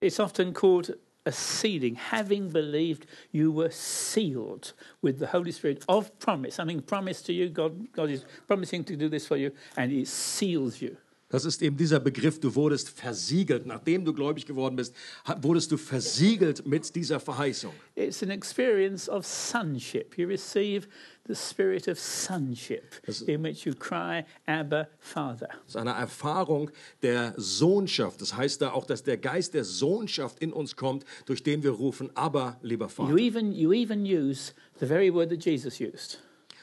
[0.00, 0.96] It's often called
[1.26, 1.96] a sealing.
[1.96, 6.54] Having believed, you were sealed with the Holy Spirit of promise.
[6.54, 7.48] Something promised to you.
[7.48, 10.96] God, God is promising to do this for you, and He seals you.
[11.28, 13.66] Das ist eben dieser Begriff, du wurdest versiegelt.
[13.66, 14.94] Nachdem du gläubig geworden bist,
[15.42, 17.72] wurdest du versiegelt mit dieser Verheißung.
[17.96, 20.16] It's an experience of sonship.
[20.16, 20.86] You receive
[21.26, 22.94] the spirit of sonship,
[23.26, 25.48] in which you cry, Abba, Father.
[25.48, 26.70] Das ist eine Erfahrung
[27.02, 28.20] der Sohnschaft.
[28.20, 31.72] Das heißt da auch, dass der Geist der Sohnschaft in uns kommt, durch den wir
[31.72, 33.16] rufen, aber lieber You Vater.
[33.16, 36.20] even, you even use the very word that Jesus used.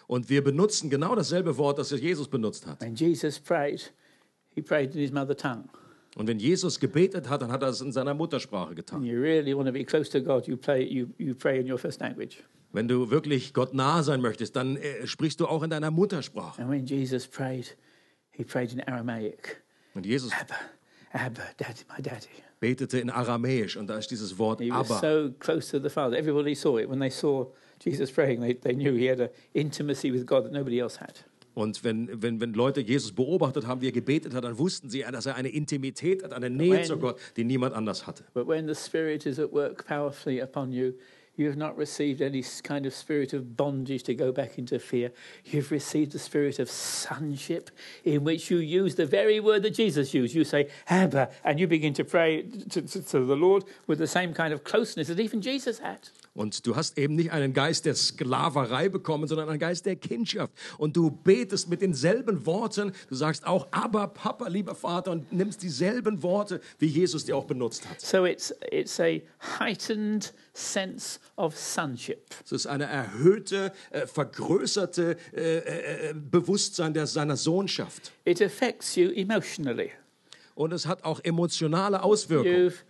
[0.07, 2.81] Und wir benutzen genau dasselbe Wort, das Jesus benutzt hat.
[2.81, 3.91] When Jesus prayed,
[4.53, 5.69] he prayed in his mother tongue.
[6.15, 9.03] Und wenn Jesus gebetet hat, dann hat er es in seiner Muttersprache getan.
[9.03, 12.01] You really want to be close to God, you, you, you pray in your first
[12.01, 12.43] language.
[12.73, 16.61] Wenn du wirklich Gott nah sein möchtest, dann äh, sprichst du auch in deiner Muttersprache.
[16.61, 17.77] And when Jesus prayed,
[18.31, 19.61] he prayed in Aramaic.
[19.93, 20.55] Und Jesus Abba,
[21.13, 22.27] Abba, Daddy, my daddy.
[22.59, 24.99] betete in Aramäisch und da ist dieses Wort He was aber.
[25.27, 26.17] so close to the Father.
[26.17, 26.89] Everybody saw it.
[26.89, 27.45] When they saw
[27.83, 31.23] Jesus praying, they, they knew he had an intimacy with God that nobody else had.
[31.55, 35.01] Und wenn, wenn, wenn Leute Jesus beobachtet haben, wie er gebetet hat, dann wussten sie,
[35.11, 38.23] dass er eine Intimität hat, eine Nähe When- zu Gott, die niemand anders hatte.
[38.33, 40.93] But when the Spirit is at work powerfully upon you,
[41.35, 45.11] you have not received any kind of spirit of bondage to go back into fear.
[45.45, 47.71] You've received the spirit of sonship,
[48.03, 50.35] in which you use the very word that Jesus used.
[50.35, 54.07] You say, Abba, and you begin to pray to, to, to the Lord with the
[54.07, 56.09] same kind of closeness that even Jesus had.
[56.35, 60.51] Und du hast eben nicht einen Geist der Sklaverei bekommen, sondern einen Geist der Kindschaft.
[60.79, 62.91] Und du betest mit denselben Worten.
[63.07, 67.45] Du sagst auch, aber Papa, lieber Vater, und nimmst dieselben Worte, wie Jesus die auch
[67.45, 68.01] benutzt hat.
[68.01, 69.21] So it's, it's a
[69.59, 72.23] heightened sense of sonship.
[72.45, 78.11] Es ist eine erhöhte, äh, vergrößerte äh, äh, Bewusstsein der, seiner Sohnschaft.
[78.25, 79.91] It affects you emotionally.
[80.55, 82.69] Und es hat auch emotionale Auswirkungen.
[82.69, 82.83] You've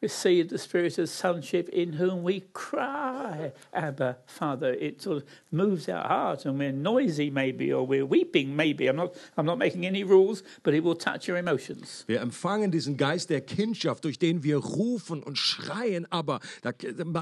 [0.00, 4.72] received the spirit of sonship in whom we cry, Abba, Father.
[4.72, 8.88] It sort of moves our heart, and we're noisy, maybe, or we're weeping, maybe.
[8.88, 12.04] I'm not, I'm not making any rules, but it will touch your emotions.
[12.06, 16.72] Wir empfangen diesen Geist der Kindschaft, durch den wir rufen und schreien, aber da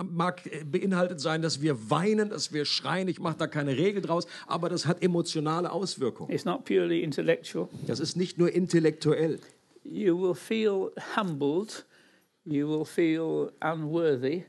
[0.05, 3.09] mag beinhaltet sein, dass wir weinen, dass wir schreien.
[3.09, 6.31] Ich mache da keine Regel draus, aber das hat emotionale Auswirkungen.
[6.33, 7.69] It's not purely intellectual.
[7.87, 9.41] Das ist nicht nur intellektuell.
[9.85, 11.87] You will feel humbled,
[12.51, 14.45] you will feel unworthy,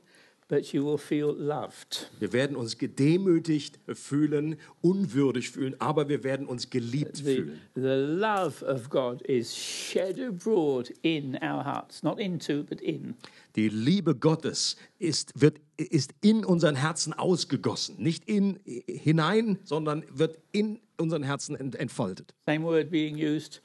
[0.47, 2.09] but you will feel loved.
[2.19, 7.61] Wir werden uns gedemütigt fühlen, unwürdig fühlen, aber wir werden uns geliebt The, fühlen.
[7.75, 13.15] the love of God is shed abroad in our hearts, not into, but in.
[13.55, 17.97] Die Liebe Gottes ist, wird, ist in unseren Herzen ausgegossen.
[17.99, 22.33] Nicht in, hinein, sondern wird in unseren Herzen ent, entfaltet.
[22.47, 23.61] Same word being used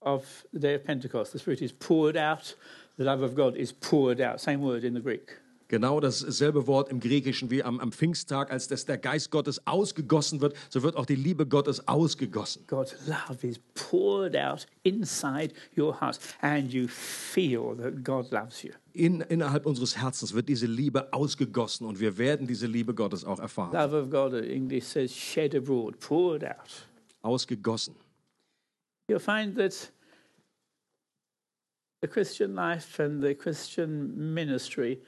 [0.00, 1.32] of the day of Pentecost.
[1.32, 2.56] The Spirit is poured out,
[2.96, 4.40] the love of God is poured out.
[4.40, 5.40] Same word in the Greek.
[5.68, 10.40] Genau dasselbe Wort im Griechischen wie am, am Pfingsttag, als dass der Geist Gottes ausgegossen
[10.40, 12.62] wird, so wird auch die Liebe Gottes ausgegossen.
[12.68, 18.70] God's love is poured out inside your heart, and you feel that God loves you.
[18.92, 23.40] In, innerhalb unseres Herzens wird diese Liebe ausgegossen und wir werden diese Liebe Gottes auch
[23.40, 23.72] erfahren.
[23.72, 26.86] Love of God, in English says shed abroad, poured out.
[27.22, 27.96] Ausgegossen.
[29.08, 29.90] You'll find that
[32.06, 35.00] the Christian life and the Christian ministry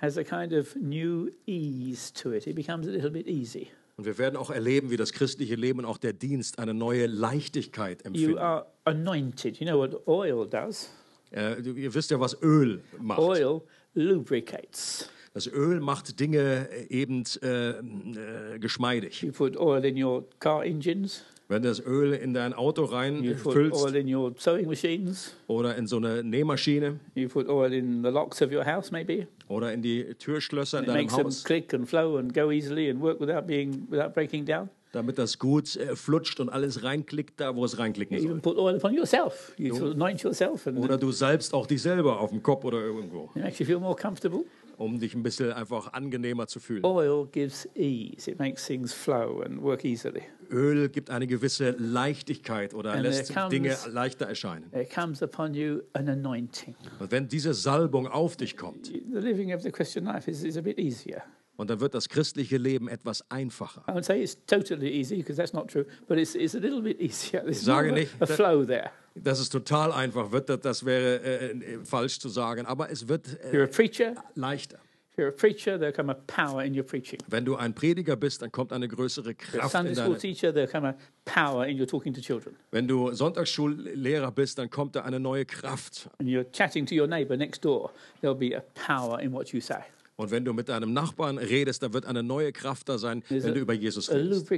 [0.00, 2.46] has a kind of new ease to it.
[2.46, 3.68] It becomes a little bit easy.
[3.96, 7.06] Und wir werden auch erleben, wie das christliche Leben und auch der Dienst eine neue
[7.06, 8.38] Leichtigkeit You empfinden.
[8.38, 9.58] are anointed.
[9.58, 10.90] You know what oil does?
[11.32, 13.18] Äh, ihr wisst ja, was Öl macht.
[13.18, 13.62] Oil
[13.94, 15.08] lubricates.
[15.32, 19.22] Das Öl macht Dinge eben äh, äh, geschmeidig.
[19.22, 21.24] You put oil in your car engines.
[21.48, 24.66] Wenn du das Öl in dein Auto rein You put füllst oil in your sewing
[24.66, 25.34] machines.
[25.46, 29.28] oder in so eine Nähmaschine You put oil in the locks of your house, maybe.
[29.48, 32.90] oder in die Türschlösser in deinem makes them Haus, click and flow and go easily
[32.90, 34.68] and work without being without breaking down.
[34.90, 38.30] damit das gut äh, flutscht und alles reinklickt da, wo es reinklicken You soll.
[38.30, 39.52] even put oil upon yourself.
[39.56, 43.58] You and Oder du salbst auch dich selber auf dem Kopf oder irgendwo, it makes
[43.60, 44.44] you feel more comfortable.
[44.76, 46.84] Um dich ein bisschen einfach angenehmer zu fühlen.
[46.84, 48.30] Oil gives ease.
[48.30, 50.22] It makes things flow and work easily.
[50.50, 54.70] Öl gibt eine gewisse Leichtigkeit oder And lässt comes- Dinge leichter erscheinen.
[54.70, 56.74] There comes upon you an anointing.
[57.00, 60.56] Und wenn diese Salbung auf dich kommt, The living of the Christian life is, is
[60.56, 61.22] a bit easier.
[61.56, 63.82] und dann wird das christliche Leben etwas einfacher.
[63.88, 66.82] I would say it's totally easy because that's not true, but it's, it's a little
[66.82, 67.40] bit easier.
[67.42, 68.90] There's sage nicht, a, a that- flow there.
[69.16, 73.08] Dass es total einfach wird, das- das wäre äh, äh, falsch zu sagen, aber es
[73.08, 74.78] wird äh, preacher, leichter.
[75.12, 77.18] if you're a preacher, there'll come a power in your preaching.
[77.28, 80.18] Wenn du ein Prediger bist, dann kommt eine größere Kraft in deine.
[80.18, 82.54] teacher, there'll come a power in your talking to children.
[82.70, 86.10] Wenn du Sonntagsschullehrer bist, dann kommt da eine neue Kraft.
[86.18, 89.60] And you're chatting to your neighbour next door, there'll be a power in what you
[89.60, 89.80] say.
[90.16, 93.44] Und wenn du mit deinem Nachbarn redest, da wird eine neue Kraft da sein, There's
[93.44, 94.50] wenn du über Jesus redest.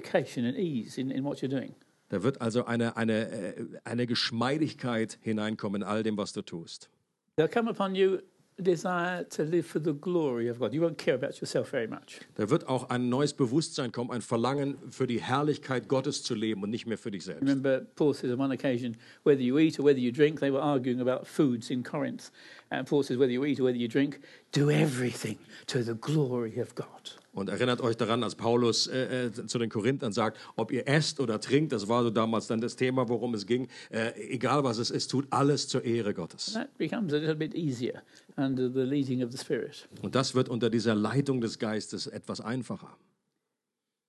[2.10, 6.88] Da wird also eine, eine, äh, eine Geschmeidigkeit hineinkommen in all dem, was du tust.
[7.36, 8.18] There'll come upon you
[8.58, 10.74] a desire to live for the glory of God.
[10.74, 12.20] You won't care about yourself very much.
[12.34, 16.62] Da wird auch ein neues Bewusstsein kommen, ein Verlangen für die Herrlichkeit Gottes zu leben
[16.62, 17.42] und nicht mehr für dich selbst.
[17.42, 20.62] Remember, Paul says on one occasion, whether you eat or whether you drink, they were
[20.62, 22.30] arguing about foods in Corinth.
[22.70, 26.58] And Paul says, whether you eat or whether you drink, do everything to the glory
[26.58, 27.12] of God.
[27.38, 31.20] Und erinnert euch daran, als Paulus äh, äh, zu den Korinthern sagt, ob ihr esst
[31.20, 34.78] oder trinkt, das war so damals dann das Thema, worum es ging, äh, egal was
[34.78, 36.54] es ist, tut alles zur Ehre Gottes.
[36.54, 38.02] That becomes a little bit easier
[38.36, 39.88] under the leading of the Spirit.
[40.02, 42.96] Und das wird unter dieser Leitung des Geistes etwas einfacher.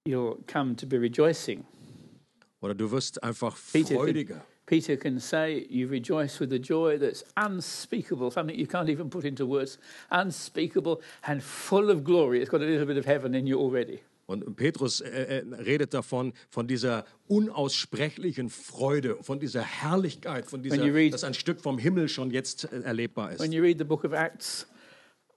[0.08, 1.64] You'll come to be rejoicing.
[2.62, 4.36] Oder du wirst einfach Peter freudiger.
[4.36, 9.10] can, Peter can say, You rejoice with a joy that's unspeakable, something you can't even
[9.10, 9.80] put into words,
[10.12, 12.40] unspeakable and full of glory.
[12.40, 14.00] It's got a little bit of heaven in you already.
[14.28, 20.84] Und Petrus äh, äh, redet davon, von dieser unaussprechlichen Freude, von dieser Herrlichkeit, von dieser,
[20.94, 23.40] read- dass ein Stück vom Himmel schon jetzt äh, erlebbar ist.
[23.40, 24.68] When you read the book of Acts,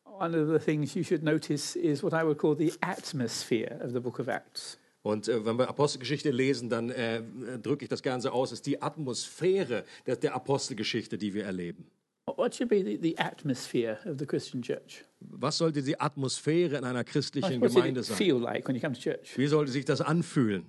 [0.04, 3.94] one of the things you should notice is what I would call the atmosphere of
[3.94, 4.76] the book of Acts.
[5.02, 7.22] Und äh, wenn wir Apostelgeschichte lesen, dann äh,
[7.60, 11.86] drücke ich das Ganze aus, ist die Atmosphäre der, der Apostelgeschichte, die wir erleben.
[12.36, 15.04] What should be the, the atmosphere of the Christian church?
[15.18, 18.16] Was sollte die Atmosphäre in einer christlichen What Gemeinde sein?
[18.16, 19.36] feel like when you come to church?
[19.36, 20.64] Wie sollte sich das anfühlen?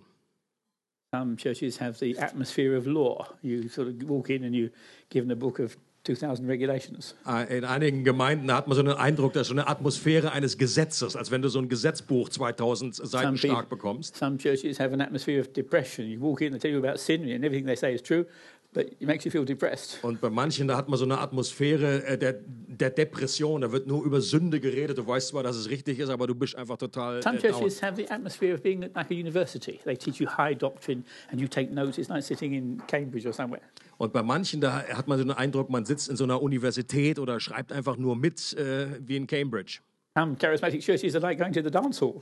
[1.13, 3.27] Some churches have the atmosphere of law.
[3.43, 4.71] You sort of walk in and you're
[5.09, 7.15] given a book of 2,000 regulations.
[7.25, 11.15] Äh, In einigen Gemeinden hat man so einen Eindruck, dass so eine Atmosphäre eines Gesetzes,
[11.15, 14.17] als wenn du so ein Gesetzbuch 2000 Seiten stark bekommst.
[14.17, 16.05] Some churches have an atmosphere of depression.
[16.07, 18.25] You walk in, they tell you about sin, and everything they say is true,
[18.73, 19.99] but it makes you feel depressed.
[20.03, 23.61] Und bei manchen, da hat man so eine Atmosphäre äh, der, der Depression.
[23.61, 24.97] Da wird nur über Sünde geredet.
[24.97, 27.21] Du weißt zwar, dass es richtig ist, aber du bist einfach total.
[27.23, 27.51] Some Äh, down.
[27.59, 29.79] churches have the atmosphere of being like a university.
[29.83, 31.97] They teach you high doctrine and you take notes.
[31.97, 33.61] It's like sitting in Cambridge or somewhere.
[33.97, 37.19] Und bei manchen, da hat man so den Eindruck, man sitzt in so einer Universität
[37.19, 39.79] oder schreibt einfach nur mit, äh, wie in Cambridge.
[40.17, 42.21] Some charismatic churches are like going to the dance hall.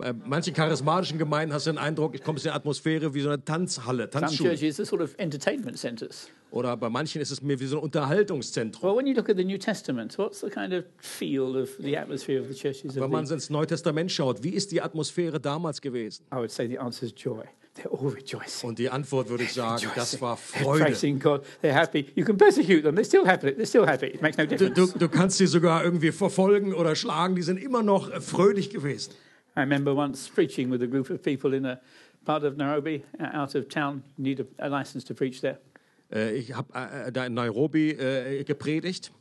[0.00, 3.28] Bei manchen charismatischen Gemeinden hast du den Eindruck, ich komme in eine Atmosphäre wie so
[3.28, 4.50] eine Tanzhalle, Some Tanzschule.
[4.50, 6.28] churches are sort of entertainment centers.
[6.50, 8.82] Oder bei manchen ist es mehr wie so ein Unterhaltungszentrum.
[8.82, 11.96] Well, when you look at the New Testament, what's the kind of feel of the
[11.96, 15.80] atmosphere of the churches Wenn man ins Neue Testament schaut, wie ist die Atmosphäre damals
[15.80, 16.24] gewesen?
[16.32, 17.44] I would say the answer is joy.
[17.76, 18.68] They're all rejoicing.
[18.70, 20.84] Und die Antwort würde ich sagen, das war They're Freude.
[20.86, 21.42] praising God.
[21.62, 22.06] They're happy.
[22.16, 22.96] You can persecute them.
[22.96, 23.48] They're still happy.
[23.52, 24.06] They're still happy.
[24.06, 24.92] It makes no Du, difference.
[24.94, 28.70] du, du kannst sie sogar irgendwie verfolgen oder schlagen, die sind immer noch äh, fröhlich
[28.70, 29.12] gewesen.
[29.60, 31.78] I remember once preaching with a group of people in a
[32.24, 34.02] part of Nairobi, uh, out of town.
[34.16, 35.58] Need a, a license to preach there.
[36.12, 39.12] Uh, äh, Ich uh, habe äh, uh, da in Nairobi äh, gepredigt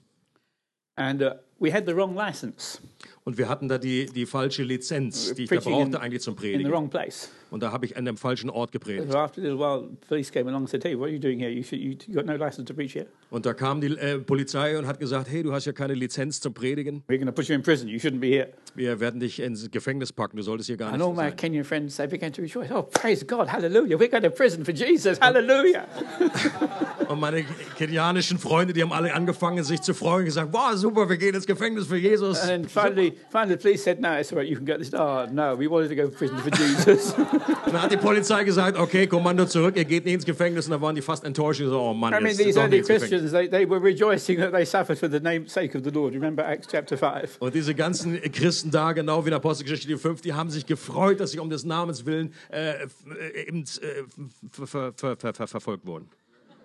[0.96, 2.80] And uh, we had the wrong license
[3.24, 6.38] und wir hatten da die, die falsche Lizenz, die ich da Preaching in- eigentlich zum
[6.42, 7.30] in the wrong place.
[7.52, 9.12] Und da habe ich an dem falschen Ort gepredigt.
[9.12, 11.40] So after a little while, police came along and said, "Hey, what are you doing
[11.40, 11.50] here?
[11.50, 13.08] You, should, you you got no license to preach here.
[13.32, 16.40] Und da kam die äh, Polizei und hat gesagt, hey, du hast ja keine Lizenz
[16.40, 17.04] zum Predigen.
[17.08, 17.88] We're going to put you in prison.
[17.88, 20.98] You shouldn't be here." Wir werden dich ins Gefängnis packen, du solltest hier gar And
[20.98, 21.36] nicht all my sein.
[21.36, 22.70] Kenyan friends, they began to rejoice.
[22.72, 23.98] Oh, praise God, hallelujah!
[23.98, 25.88] We're going to prison for Jesus, hallelujah!
[27.10, 27.44] Und meine
[27.76, 31.34] kenianischen Freunde, die haben alle angefangen, sich zu freuen und gesagt, wow, super, wir gehen
[31.34, 32.40] ins Gefängnis für Jesus.
[32.48, 34.48] And finally, finally, the police said, "No, it's all right.
[34.48, 37.16] You can go." Said, "Oh no, we wanted to go to prison for Jesus."
[37.66, 40.66] Dann hat die Polizei gesagt, okay, Kommando zurück, ihr geht nicht ins Gefängnis.
[40.66, 41.62] Und da waren die fast enttäuscht.
[41.62, 43.10] Und so, oh Mann, I mean, these doch early nicht ins Gefängnis.
[43.10, 46.14] Christians, they, they were rejoicing that they suffered for the name sake of the Lord.
[46.14, 47.38] Remember Acts chapter 5?
[47.40, 51.20] Und diese ganzen Christen da, genau wie in Apostelgeschichte die 5, die haben sich gefreut,
[51.20, 56.10] dass sie um des Namens willen äh, äh, eben, äh, ver, ver, ver, verfolgt wurden.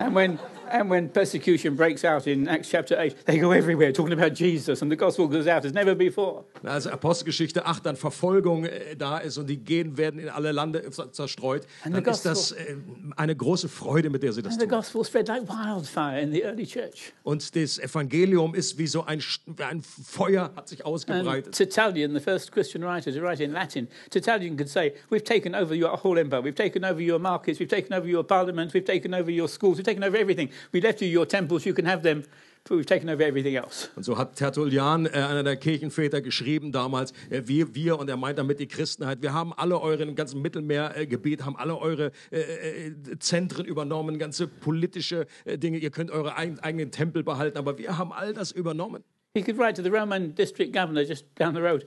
[0.05, 0.39] And when,
[0.71, 4.83] and when persecution breaks out in Acts chapter 8, they go everywhere talking about Jesus,
[4.83, 6.45] and the gospel goes out as never before.
[6.63, 10.81] Als Apostelgeschichte 8 dann Verfolgung äh, da ist und die gehen werden in alle Lande
[10.91, 12.77] zer- zerstreut, And dann the ist das äh,
[13.17, 14.69] eine große Freude, mit der sie das tun.
[14.69, 17.13] gospel spread like wildfire in the early church.
[17.23, 19.23] Und das Evangelium ist wie so ein,
[19.69, 21.55] ein Feuer, hat sich ausgebreitet.
[21.55, 25.75] Tertullian, the first Christian writer to write in Latin, Tertullian could say, We've taken over
[25.75, 26.43] your whole empire.
[26.43, 27.59] We've taken over your markets.
[27.61, 28.75] We've taken over your parliaments.
[28.75, 29.77] We've taken over your schools.
[29.77, 30.51] We've taken over everything.
[30.73, 31.65] We left you your temples.
[31.65, 32.25] You can have them,
[32.65, 33.91] but we've taken over everything else.
[33.95, 38.17] Und so hat Tertullian, äh, einer der Kirchenväter, geschrieben damals, äh, wir, wir, und er
[38.17, 42.39] meint damit die Christenheit, wir haben alle eure, im ganzen Mittelmeergebiet, haben alle eure äh,
[42.39, 47.79] äh, Zentren übernommen, ganze politische äh, Dinge, ihr könnt eure ein, eigenen Tempel behalten, aber
[47.79, 49.05] wir haben all das übernommen.
[49.37, 51.85] He could write to the Roman district governor just down the road,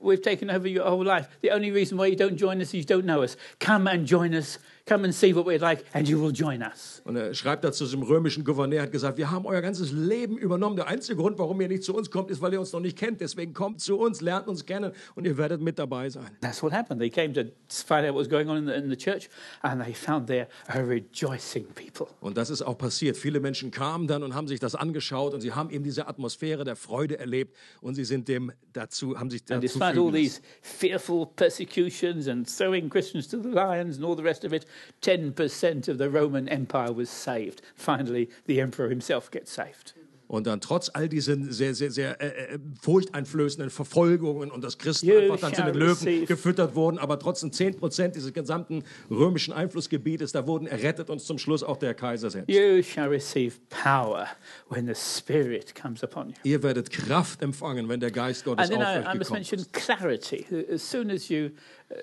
[0.00, 1.28] We've taken over your whole life.
[1.40, 3.36] The only reason why you don't join us is you don't know us.
[3.58, 4.58] Come and join us.
[4.88, 7.02] Come and see what we're like, and you will join us.
[7.04, 10.76] Und er schreibt dazu zum römischen Gouverneur, hat gesagt, wir haben euer ganzes Leben übernommen.
[10.76, 12.96] Der einzige Grund, warum ihr nicht zu uns kommt, ist, weil ihr uns noch nicht
[12.96, 13.20] kennt.
[13.20, 16.30] Deswegen kommt zu uns, lernt uns kennen und ihr werdet mit dabei sein.
[16.40, 17.00] That's what happened.
[17.00, 19.28] They came to find out what was going on in the, in the church,
[19.62, 22.06] and they found there a rejoicing people.
[22.20, 23.16] Und das ist auch passiert.
[23.16, 26.62] Viele Menschen kamen dann und haben sich das angeschaut und sie haben eben diese Atmosphäre
[26.62, 30.40] der Freude erlebt und sie sind dem dazu, haben sich And dazu despite all these
[30.62, 34.64] fearful persecutions and throwing Christians to the lions and all the rest of it,
[35.02, 37.62] 10% of the Roman Empire was saved.
[37.74, 39.94] Finally, the emperor himself gets saved.
[40.28, 45.06] Und dann trotz all diesen sehr, sehr, sehr äh, äh, furchteinflößenden Verfolgungen und das Christen
[45.06, 48.82] You einfach dann zu den Löwen receive- gefüttert wurden, aber trotzdem 10 Prozent dieses gesamten
[49.08, 52.50] römischen Einflussgebietes, da wurden errettet und zum Schluss auch der Kaiser selbst.
[52.52, 54.26] You shall receive power
[54.68, 56.34] when the Spirit comes upon you.
[56.42, 59.30] Ihr werdet Kraft empfangen, wenn der Geist Gottes And then auf I, euch I must
[59.30, 59.72] gekommen mention ist.
[59.72, 60.44] clarity.
[60.72, 61.50] As soon as you
[61.92, 61.94] uh,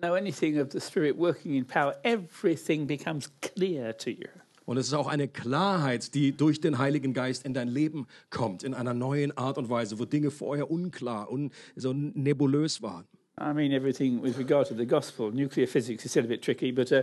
[0.00, 4.28] know anything of the Spirit working in power, everything becomes clear to you.
[4.66, 8.62] Und es ist auch eine Klarheit, die durch den Heiligen Geist in dein Leben kommt,
[8.62, 13.04] in einer neuen Art und Weise, wo Dinge vorher unklar und so nebulös waren.
[13.40, 15.30] I mean, everything with regard to the gospel.
[15.32, 17.02] Nuclear physics is still a bit tricky, but uh,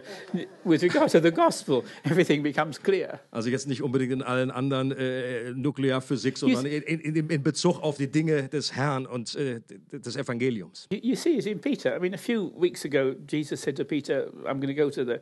[0.64, 3.20] with regard to the gospel, everything becomes clear.
[3.32, 7.98] Also jetzt nicht unbedingt in allen anderen äh, Nuklearphysik, sondern in, in, in, Bezug auf
[7.98, 9.62] die Dinge des Herrn und äh,
[9.92, 10.88] des Evangeliums.
[10.92, 11.96] You, you see it in Peter.
[11.96, 15.04] I mean, a few weeks ago, Jesus said to Peter, I'm going to go to
[15.04, 15.22] the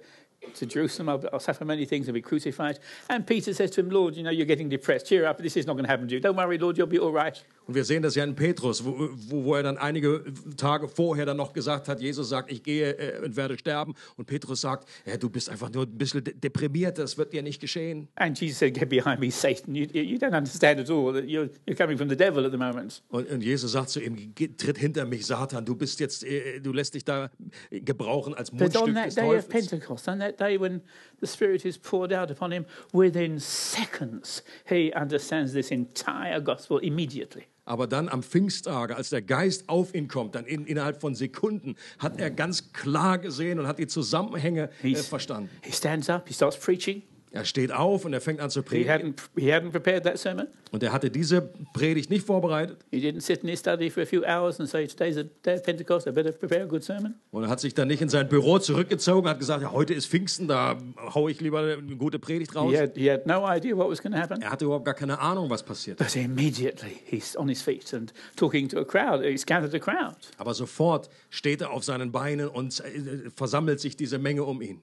[0.54, 1.10] to Jerusalem.
[1.10, 2.80] I'll, I'll suffer many things and be crucified.
[3.10, 5.08] And Peter says to him, Lord, you know, you're getting depressed.
[5.08, 5.38] Cheer up.
[5.38, 6.20] This is not going to happen to you.
[6.22, 7.42] Don't worry, Lord, you'll be all right.
[7.68, 10.24] Und wir sehen das ja in Petrus, wo, wo, er dann einige
[10.56, 13.96] Tage vorher dann noch gesagt hat, Jesus sagt, ich gehe äh, und werde sterben.
[14.18, 17.42] Und Petrus sagt, ja, du bist einfach nur ein bisschen de deprimiert, das wird dir
[17.42, 18.08] nicht geschehen.
[18.16, 19.74] And Jesus said, Get behind me, Satan.
[19.74, 23.02] You, you don't understand at all you're, you're coming from the devil at the moment.
[23.10, 26.60] Und, und Jesus sagt zu ihm, "Geh- tritt hinter mich, Satan, du bist jetzt, äh,
[26.60, 27.32] du lässt dich da
[27.72, 29.48] gebrauchen als But on Mundstück that des day of Teufels.
[29.48, 30.82] Pentecost, on that day when
[31.22, 37.46] the Spirit is poured out upon him, within seconds, he understands this entire gospel immediately.
[37.66, 41.76] Aber dann am Pfingsttage, als der Geist auf ihn kommt, dann in, innerhalb von Sekunden,
[41.98, 45.50] hat er ganz klar gesehen und hat die Zusammenhänge äh, verstanden.
[45.64, 47.02] He stands up, he starts preaching.
[47.36, 48.92] Er steht auf und er fängt an zu He predigen.
[48.92, 50.48] hadn't, he hadn't prepared that sermon.
[50.72, 51.42] Und er hatte diese
[51.74, 52.78] Predigt nicht vorbereitet.
[52.92, 55.56] He didn't sit in his study for a few hours and say, Today's the day
[55.56, 57.16] of Pentecost, I better prepare a good sermon.
[57.32, 60.08] Und er hat sich dann nicht in sein Büro zurückgezogen, hat gesagt, ja, heute ist
[60.08, 60.78] Pfingsten, da
[61.14, 62.72] haue ich lieber eine gute Predigt raus.
[62.72, 64.42] He had, he had no idea what was going to happen.
[64.42, 65.98] Er hatte überhaupt gar keine Ahnung, was passiert.
[65.98, 69.24] But immediately he's on his feet and talking to a crowd.
[69.26, 70.16] He's gathered a crowd.
[70.38, 74.82] Aber sofort steht er auf seinen Beinen und äh, versammelt sich diese Menge um ihn.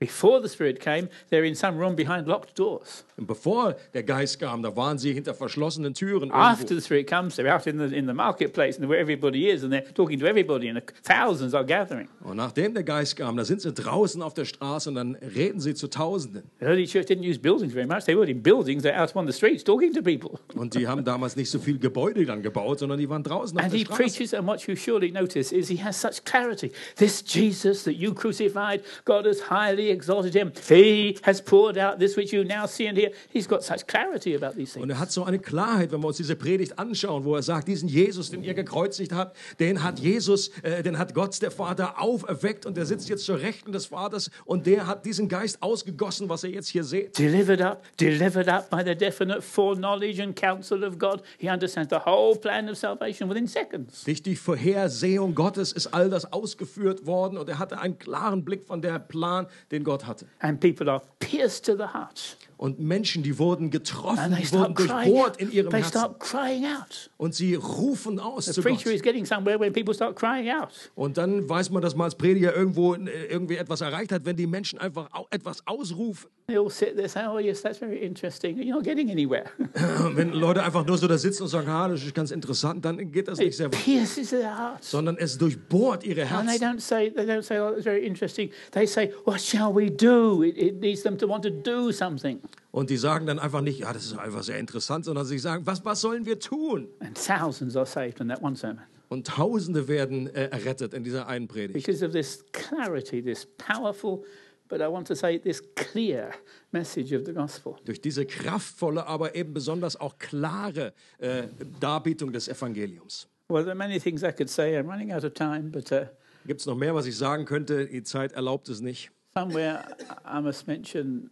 [0.00, 3.04] Before the Spirit came, they're in some room behind locked doors.
[3.18, 6.32] Und bevor der Geist kam, da waren sie hinter verschlossenen Türen.
[6.32, 9.62] After the Spirit comes, they're out in the, in the marketplace and where everybody is
[9.62, 12.08] and they're talking to everybody and thousands are gathering.
[12.24, 15.60] Und nachdem der Geist kam, da sind sie draußen auf der Straße und dann reden
[15.60, 16.44] sie zu Tausenden.
[16.60, 18.06] The early church didn't use buildings very much.
[18.06, 20.38] They weren't in buildings, they're out on the streets talking to people.
[20.54, 23.64] Und die haben damals nicht so viel Gebäude dann gebaut, sondern die waren draußen auf
[23.64, 26.72] And der he preaches, and what you surely notice is he has such clarity.
[26.96, 30.52] This Jesus that you crucified, God has highly exalted him.
[30.68, 33.10] He has poured out this which you now see and hear.
[33.32, 34.90] He's got such clarity about these Und things.
[34.94, 37.88] er hat so eine Klarheit, wenn wir uns diese Predigt anschauen, wo er sagt, diesen
[37.88, 42.66] Jesus, den ihr gekreuzigt habt, den hat Jesus, äh, den hat Gott, der Vater, auferweckt
[42.66, 46.44] und der sitzt jetzt zur Rechten des Vaters und der hat diesen Geist ausgegossen, was
[46.44, 47.18] ihr jetzt hier seht.
[47.18, 51.22] Delivered up, delivered up by the definite foreknowledge and counsel of God.
[51.38, 54.04] He understands the whole plan of salvation within seconds.
[54.04, 58.64] Durch die Vorhersehung Gottes ist all das ausgeführt worden und er hatte einen klaren Blick
[58.64, 60.26] von der Plan, den Gott hatte.
[60.40, 62.36] And people are pierced to the heart.
[62.60, 65.98] Und Menschen, die wurden getroffen, die wurden durchbohrt in ihrem They Herzen.
[65.98, 67.10] start crying out.
[67.16, 68.92] Und sie rufen aus The zu preacher Gott.
[68.96, 70.68] is getting somewhere when people start crying out.
[70.94, 74.36] Und dann weiß man, dass man als Prediger irgendwo äh, irgendwie etwas erreicht hat, wenn
[74.36, 76.28] die Menschen einfach etwas ausrufen.
[76.48, 78.58] They all sit there saying, Oh, yes, that's very interesting.
[78.58, 79.44] You're not getting anywhere.
[80.14, 83.10] Wenn Leute einfach nur so da sitzen und sagen, ah, das ist ganz interessant, dann
[83.12, 84.82] geht das nicht sehr it weit.
[84.84, 86.64] Sondern es durchbohrt ihre And they Herzen.
[86.64, 88.50] don't say, they don't say, oh, that's very interesting.
[88.72, 90.42] They say, what shall we do?
[90.42, 92.40] It, it needs them to want to do something.
[92.70, 95.66] Und die sagen dann einfach nicht, ja, das ist einfach sehr interessant, sondern sie sagen,
[95.66, 96.88] was, was sollen wir tun?
[97.00, 101.26] And thousands are saved in that one sermon Und Tausende werden äh, errettet in dieser
[101.26, 101.72] einen Predigt.
[101.74, 104.22] because of this clarity, this powerful,
[104.68, 106.30] but I want to say this clear
[106.70, 107.74] message of the gospel.
[107.84, 111.48] Durch diese kraftvolle, aber eben besonders auch klare äh,
[111.80, 113.26] Darbietung des Evangeliums.
[113.48, 114.78] Well, there are many things I could say.
[114.78, 116.06] I'm running out of time, but uh,
[116.46, 117.86] Gibt es noch mehr, was ich sagen könnte?
[117.86, 119.10] Die Zeit erlaubt es nicht.
[119.34, 119.84] somewhere
[120.24, 121.30] I must mention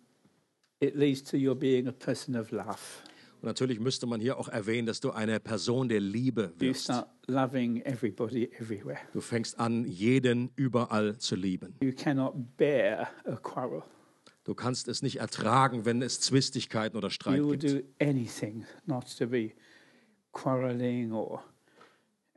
[0.81, 2.79] it leads to your being a person of love.
[3.41, 6.85] Und natürlich müsste man hier auch erwähnen, dass du eine Person der Liebe You wirst.
[6.85, 8.99] start loving everybody everywhere.
[9.13, 11.75] Du fängst an, jeden überall zu lieben.
[11.81, 13.83] You cannot bear a quarrel.
[14.43, 17.85] Du kannst es nicht ertragen, wenn es Zwistigkeiten oder Streit gibt.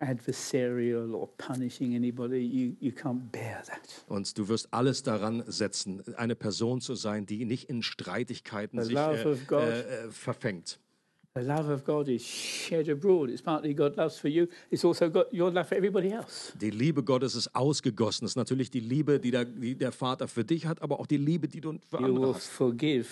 [0.02, 2.39] Adversarial or punishing anybody.
[2.39, 4.04] You, you can't bear that.
[4.08, 8.86] Und du wirst alles daran setzen, eine Person zu sein, die nicht in Streitigkeiten The
[8.86, 9.62] sich love äh, of God.
[9.62, 10.80] äh, äh, verfängt.
[11.34, 13.30] The love of God is shed abroad.
[13.30, 14.47] It's partly God loves for you.
[14.70, 16.52] It's also got your love for everybody else.
[16.60, 18.26] Die Liebe Gottes ist ausgegossen.
[18.26, 21.08] Das ist natürlich die Liebe, die der, die der Vater für dich hat, aber auch
[21.08, 22.47] die Liebe, die du für You andere will hast.
[22.49, 23.08] forgive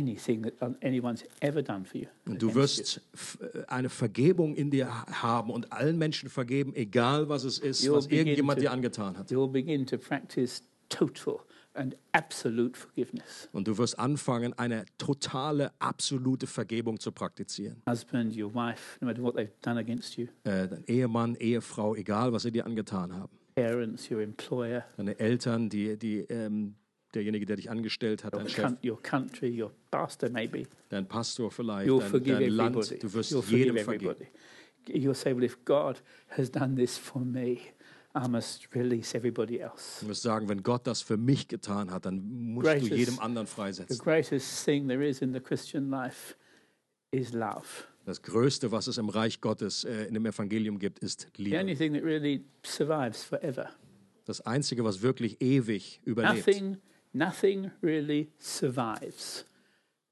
[0.00, 2.06] anything that anyone's ever done for you.
[2.26, 3.00] Und du wirst
[3.40, 4.88] äh, eine Vergebung in dir
[5.22, 9.16] haben und allen Menschen vergeben, egal was es ist, You'll was irgendjemand to- dir angetan
[9.18, 9.30] hat.
[9.30, 9.38] you.
[9.44, 11.40] You'll begin to practice total
[11.74, 13.48] and absolute forgiveness.
[13.52, 17.82] Und du wirst anfangen, eine totale, absolute Vergebung zu praktizieren.
[17.88, 22.32] Husband, your wife, no matter what they've done against you, Äh, dein Ehemann, Ehefrau, egal
[22.32, 23.30] was sie dir angetan haben.
[23.56, 26.74] parents, your employer, Deine Eltern, die, die, ähm,
[27.14, 30.64] derjenige, der dich angestellt hat, your, dein Chef, your country, your pastor, maybe.
[30.88, 32.76] dein Pastor vielleicht, You'll dein, dein Land.
[32.76, 32.98] everybody.
[33.00, 34.26] Du wirst You'll jedem vergeben.
[34.88, 36.00] You'll say, well, if God
[36.30, 37.58] has done this for me,
[38.14, 40.00] I must release everybody else.
[40.00, 42.22] Du wirst sagen, wenn Gott das für mich getan hat, dann
[42.54, 43.98] musst du Gracious- jedem anderen The freisetzen.
[43.98, 46.34] greatest thing there is in the Christian life
[47.12, 47.66] is love.
[48.06, 51.58] Das Größte, was es im Reich Gottes äh, in dem Evangelium gibt, ist The Liebe.
[51.60, 53.68] only thing that really survives forever.
[54.24, 56.46] Das Einzige, was wirklich ewig überlebt.
[56.46, 56.78] Nothing,
[57.12, 59.44] nothing really survives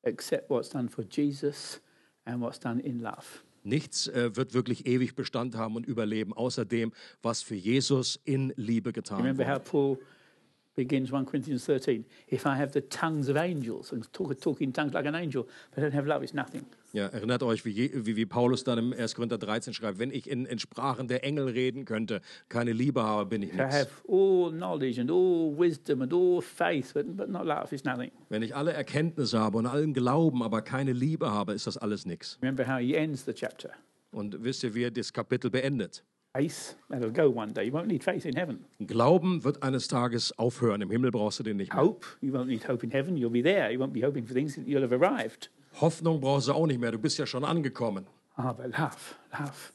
[0.02, 1.80] except what's done for Jesus
[2.26, 3.42] and what's done in love.
[3.64, 6.92] Nichts äh, wird wirklich ewig Bestand haben und überleben, außer dem,
[7.22, 9.64] was für Jesus in Liebe getan Remember how wurde.
[9.70, 9.98] Paul
[10.78, 12.04] begins 1 Corinthians 13?
[12.30, 15.46] If I have the tongues of angels and talk, talk in tongues like an angel,
[15.74, 16.64] but I don't have love, it's nothing.
[16.92, 19.14] Ja, erinnert euch, wie, wie, wie Paulus dann im 1.
[19.14, 23.28] Korinther 13 schreibt, wenn ich in, in Sprachen der Engel reden könnte, keine Liebe habe,
[23.28, 23.74] bin ich I nichts.
[23.74, 28.10] have all knowledge and all wisdom and all faith, but, but not love, it's nothing.
[28.30, 32.06] Wenn ich alle Erkenntnisse habe und allen Glauben, aber keine Liebe habe, ist das alles
[32.06, 32.38] nichts.
[32.40, 33.70] Remember how he ends the chapter.
[34.10, 36.04] Und wisst ihr, wie er das Kapitel beendet?
[36.38, 37.64] Faith, that'll go one day.
[37.64, 38.64] You won't need faith in heaven.
[38.78, 40.80] Glauben wird eines Tages aufhören.
[40.82, 41.82] Im Himmel brauchst du den nicht mehr.
[41.82, 43.16] Hope, you won't need hope in heaven.
[43.16, 43.72] You'll be there.
[43.72, 45.50] You won't be hoping for things, you'll have arrived.
[45.80, 46.92] Hoffnung brauchst du auch nicht mehr.
[46.92, 48.06] Du bist ja schon angekommen.
[48.36, 49.72] Ah, but love, love,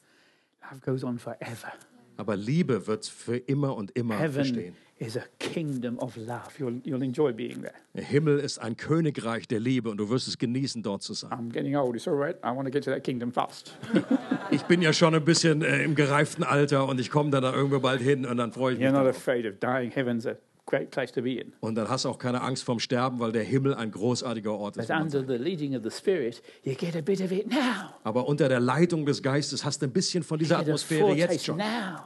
[0.62, 1.74] love goes on forever.
[2.16, 4.76] Aber Liebe wird für immer und immer Heaven bestehen.
[5.04, 6.58] Is a kingdom of love.
[6.60, 7.74] You'll, you'll enjoy being there.
[7.94, 11.32] Der Himmel ist ein Königreich der Liebe und du wirst es genießen, dort zu sein.
[11.32, 11.96] I'm getting old.
[11.96, 12.36] It's all right.
[12.44, 13.74] I want to get to that kingdom fast.
[14.52, 17.54] Ich bin ja schon ein bisschen äh, im gereiften Alter und ich komme dann da
[17.54, 18.88] irgendwo bald hin und dann freue ich mich.
[18.88, 19.18] You're not Darauf.
[19.18, 19.90] afraid of dying.
[19.90, 20.36] Heaven's a
[20.68, 21.54] great place to be in.
[21.60, 24.78] Und dann hast du auch keine Angst vorm Sterben, weil der Himmel ein großartiger Ort
[24.78, 24.88] ist.
[24.88, 27.96] But under the leading of the Spirit, you get a bit of it now.
[28.04, 31.58] Aber unter der Leitung des Geistes hast du ein bisschen von dieser Atmosphäre jetzt schon.
[31.58, 32.04] now.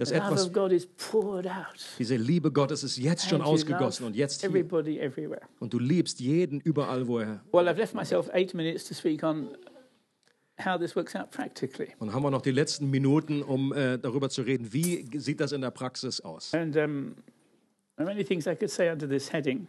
[0.00, 1.76] Das The love etwas, of God is poured out.
[1.98, 4.48] diese Liebe Gottes ist jetzt schon ausgegossen und jetzt hier.
[4.48, 5.42] everybody everywhere.
[5.58, 7.44] Und du liebst jeden überall, wo er.
[7.52, 9.50] Well, I've left myself eight minutes to speak on
[10.58, 11.88] how this works out practically.
[11.98, 15.52] Und haben wir noch die letzten Minuten, um äh, darüber zu reden, wie sieht das
[15.52, 16.54] in der Praxis aus?
[16.54, 17.16] And um,
[17.96, 19.68] there are many things I could say under this heading.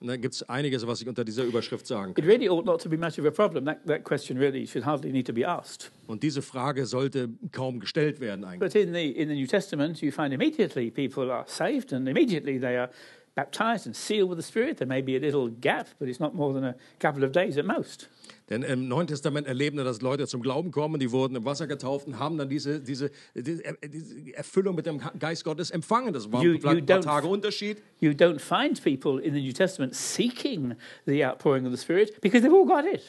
[0.00, 2.24] Und da gibt es einiges, was ich unter dieser Überschrift sagen kann.
[2.24, 3.64] It really ought not to be much of a problem.
[3.64, 5.90] That, that question really should hardly need to be asked.
[6.06, 8.60] Und diese Frage sollte kaum gestellt werden eigentlich.
[8.60, 12.60] But in the, in the New Testament, you find immediately people are saved and immediately
[12.60, 12.90] they are
[13.38, 14.78] baptized and sealed with the Spirit.
[14.78, 17.56] There may be a little gap, but it's not more than a couple of days
[17.56, 18.08] at most.
[18.50, 21.66] Denn im Neuen Testament erleben wir, dass Leute zum Glauben kommen, die wurden im Wasser
[21.66, 23.62] getauft und haben dann diese, diese, diese,
[24.34, 26.12] Erfüllung mit dem Geist Gottes empfangen.
[26.14, 27.82] Das war You- vielleicht you ein paar Tage Unterschied.
[28.00, 30.74] You don't find people in the New Testament seeking
[31.06, 33.02] the outpouring of the Spirit because they've all got it.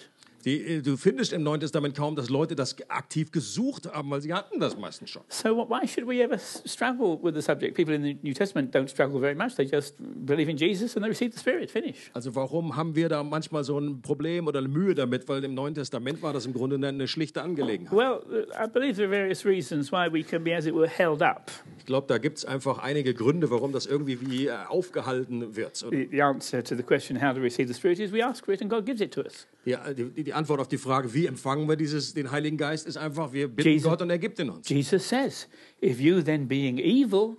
[0.50, 4.22] Die, äh, du findest im Neuen Testament kaum, dass Leute das aktiv gesucht haben, weil
[4.22, 5.22] sie hatten das meistens schon.
[5.30, 7.76] So wh- why should we ever struggle with the subject?
[7.76, 9.56] People in the New Testament don't struggle very much.
[9.56, 9.96] They just
[10.26, 11.70] believe in Jesus and they receive the Spirit.
[11.70, 12.10] Finish.
[12.14, 15.28] Also warum haben wir da manchmal so ein Problem oder eine Mühe damit?
[15.30, 17.94] Weil im Neuen Testament war das im Grunde eine, schlichte Angelegenheit.
[17.96, 18.22] Well,
[18.54, 21.52] I believe there are various reasons why we can be, as it were, held up.
[21.78, 25.84] Ich glaube, da gibt es einfach einige Gründe, warum das irgendwie wie äh, aufgehalten wird.
[25.84, 28.54] Oder The, answer to the question how to receive the Spirit is we ask for
[28.54, 29.48] it and God gives it to us.
[29.66, 32.98] Die, die, die Antwort auf die Frage, wie empfangen wir dieses, den Heiligen Geist, ist
[32.98, 34.68] einfach, wir bitten Jesus- Gott und er gibt ihn uns.
[34.68, 35.48] Jesus says,
[35.82, 37.36] if you then being evil,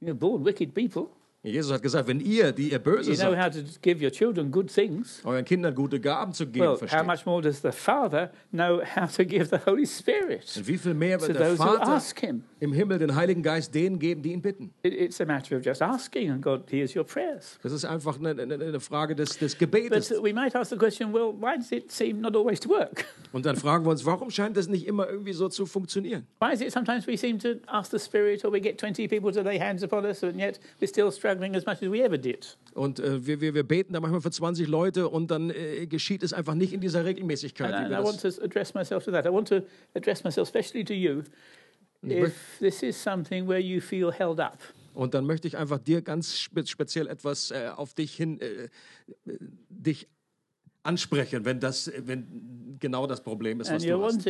[0.00, 1.08] you're born wicked people,
[1.44, 4.12] Jesus hat gesagt, wenn ihr, die ihr böse you know seid, how to give your
[4.12, 5.20] children good things.
[5.24, 8.80] euren Kindern gute Gaben zu geben Well, how versteht, much more does the Father know
[8.80, 12.00] how to give the Holy Spirit und wie viel mehr wird der Vater
[12.60, 14.72] im Himmel den Heiligen Geist denen geben, die ihn bitten.
[14.84, 17.58] It, it's a matter of just asking, and God hears your prayers.
[17.64, 20.12] Das ist einfach eine, eine, eine Frage des, des But Gebetes.
[20.22, 23.04] we might ask the question, well, why does it seem not always to work?
[23.32, 26.24] Und dann fragen wir uns, warum scheint das nicht immer irgendwie so zu funktionieren?
[26.38, 29.32] Why is it sometimes we seem to ask the Spirit, or we get 20 people
[29.32, 32.18] to lay hands upon us, and yet we're still struggling as much as we ever
[32.18, 32.56] did?
[32.74, 36.22] Und äh, wir, wir, wir beten da manchmal für 20 Leute und dann äh, geschieht
[36.22, 37.72] es einfach nicht in dieser Regelmäßigkeit.
[37.72, 39.26] And, and I want to address myself to that.
[39.26, 39.62] I want to
[39.94, 41.22] address myself especially to you.
[42.04, 44.58] If this is something where you feel held up,
[44.94, 48.64] und dann möchte ich einfach dir ganz spe speziell etwas äh, auf dich hin, äh,
[48.64, 48.68] äh,
[49.68, 50.08] dich
[50.82, 54.26] ansprechen, wenn das, wenn genau das Problem ist, was du hast.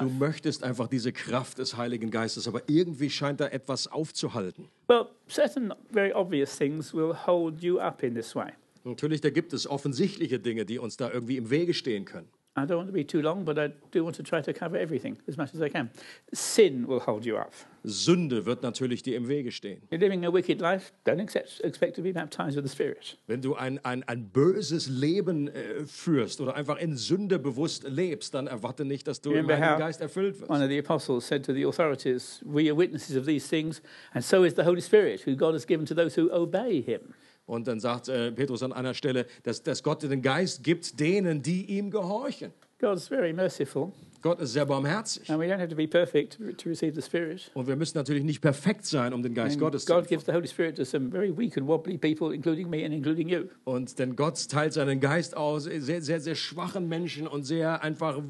[0.00, 4.68] Du möchtest einfach diese Kraft des Heiligen Geistes, aber irgendwie scheint da etwas aufzuhalten.
[4.88, 8.52] Well, certain very obvious things will hold you up in this way.
[8.84, 12.28] Natürlich, da gibt es offensichtliche Dinge, die uns da irgendwie im Wege stehen können.
[12.58, 14.78] I don't want to be too long, but I do want to try to cover
[14.78, 15.90] everything as much as I can.
[16.32, 17.52] Sin will hold you up.
[17.84, 19.82] Sünde wird natürlich dir im Wege stehen.
[19.90, 23.18] You're living a wicked life, don't accept, expect to be baptized with the Spirit.
[23.26, 28.32] Wenn du ein, ein, ein böses Leben äh, führst oder einfach in Sünde bewusst lebst,
[28.32, 30.50] dann erwarte nicht, dass du im Heiligen Geist erfüllt wirst.
[30.50, 33.82] One of the apostles said to the authorities, We are witnesses of these things,
[34.14, 37.12] and so is the Holy Spirit, who God has given to those who obey him.
[37.46, 41.42] Und dann sagt äh, Petrus an einer Stelle, dass, dass Gott den Geist gibt denen,
[41.42, 42.52] die ihm gehorchen.
[42.78, 43.92] God's very merciful,
[44.22, 45.28] Gott ist sehr barmherzig.
[45.30, 47.50] and we don't have to be perfect to receive the Spirit.
[47.54, 50.08] Und wir müssen natürlich nicht perfekt sein, um den Geist And Gottes zu God empfangen.
[50.18, 53.28] gives the Holy Spirit to some very weak and wobbly people, including me and including
[53.28, 53.44] you.
[53.64, 58.20] Und denn Gott teilt seinen Geist aus sehr, sehr, sehr schwachen Menschen und sehr einfach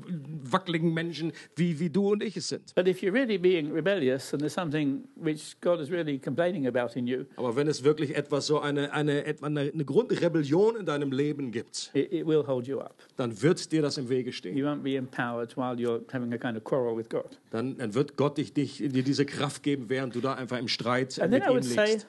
[0.50, 2.74] wackeligen Menschen, wie, wie du und ich es sind.
[2.74, 6.98] But if you're really being rebellious and there's something which God is really complaining about
[6.98, 11.12] in you, Aber wenn es wirklich etwas so eine, eine, etwa eine, Grundrebellion in deinem
[11.12, 12.94] Leben gibt, it, it will hold you up.
[13.16, 14.56] dann wird dir das im Wege stehen.
[14.56, 17.38] You won't be empowered while you're having a kind of quarrel with God.
[17.50, 20.68] Dann, dann wird Gott dich, dich, dir diese Kraft geben, während du da einfach im
[20.68, 22.06] Streit And mit ihm would say, liegst.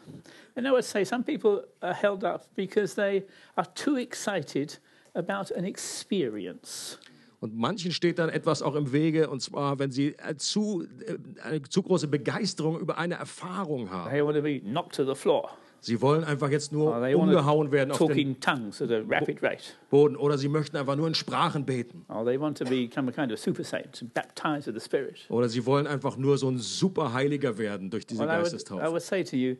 [0.56, 3.24] and I would say some people are held up because they
[3.56, 4.80] are too excited
[5.14, 6.98] about an experience.
[7.40, 11.18] Und manchen steht dann etwas auch im Wege, und zwar, wenn sie äh, zu, äh,
[11.44, 14.10] eine zu große Begeisterung über eine Erfahrung haben.
[14.10, 15.52] They want to be knocked to the floor.
[15.80, 19.64] Sie wollen einfach jetzt nur umgehauen werden auf den tongues at a rapid rate.
[19.90, 22.06] Boden oder sie möchten einfach nur in Sprachen beten.
[22.10, 25.26] Or they want to become a kind of super saint and baptized with the Spirit.
[25.30, 28.40] Oder sie wollen einfach nur so ein super Heiliger werden durch diese Well, I would,
[28.40, 28.92] I Geistestaufe.
[28.92, 29.56] would say to you,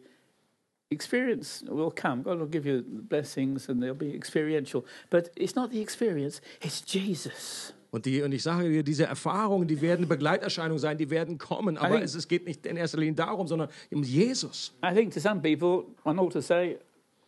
[0.90, 2.24] experience will come.
[2.24, 4.84] God will give you blessings and they'll be experiential.
[5.10, 7.74] But it's not the experience, it's Jesus.
[7.90, 11.78] Und, die, und ich sage dir, diese Erfahrungen, die werden Begleiterscheinungen sein, die werden kommen.
[11.78, 14.74] Aber think- es, es geht nicht in erster Linie darum, sondern um Jesus.
[14.84, 16.78] I think to some people, one ought to say,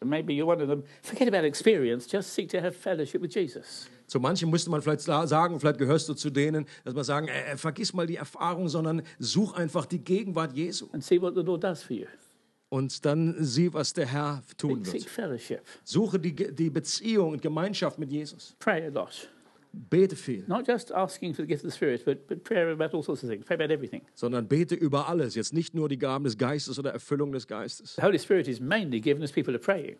[0.04, 3.88] maybe you're one of them, forget about experience, just seek to have fellowship with Jesus.
[4.08, 7.28] Zu manchen müsste man vielleicht sa- sagen, vielleicht gehörst du zu denen, dass man sagen,
[7.28, 10.88] äh, äh, vergiss mal die Erfahrung, sondern such einfach die Gegenwart Jesu.
[10.92, 12.06] and see what the Lord does for you.
[12.70, 15.06] Und dann sieh, was der Herr tun wird.
[15.84, 18.56] Suche die, die Beziehung und Gemeinschaft mit Jesus.
[18.60, 19.30] Pray a lot.
[19.72, 22.94] Bete viel, Not just asking for the gift of the Spirit, but, but prayer about
[22.96, 23.46] all sorts of things.
[23.46, 24.02] Pray about everything.
[24.16, 25.36] sondern bete über alles.
[25.36, 27.96] Jetzt nicht nur die Gaben des Geistes oder Erfüllung des Geistes.
[27.96, 29.98] The Holy Spirit is mainly given as people are praying.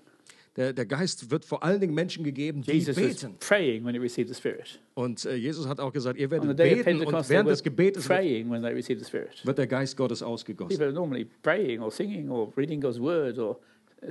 [0.56, 3.36] Der, der Geist wird vor allen Dingen Menschen gegeben, die Jesus beten.
[3.40, 4.80] praying when he received the Spirit.
[4.96, 8.50] Und äh, Jesus hat auch gesagt, ihr werdet beten und während des Gebetes wird, praying
[8.50, 9.46] when they received the Spirit.
[9.46, 10.70] wird der Geist Gottes ausgegossen.
[10.70, 13.60] People are normally praying or singing or reading God's word or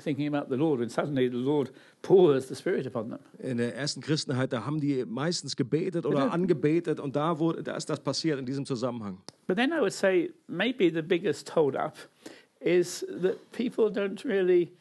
[0.01, 1.71] thinking about the Lord, and suddenly the Lord
[2.03, 3.19] pours the Spirit upon them.
[3.39, 7.77] In der ersten Christenheit, da haben die meistens gebetet oder angebetet und da, wurde, da
[7.77, 9.19] ist das passiert in diesem Zusammenhang.
[9.47, 11.97] But then I would say maybe the biggest hold up
[12.61, 14.73] is that people don't really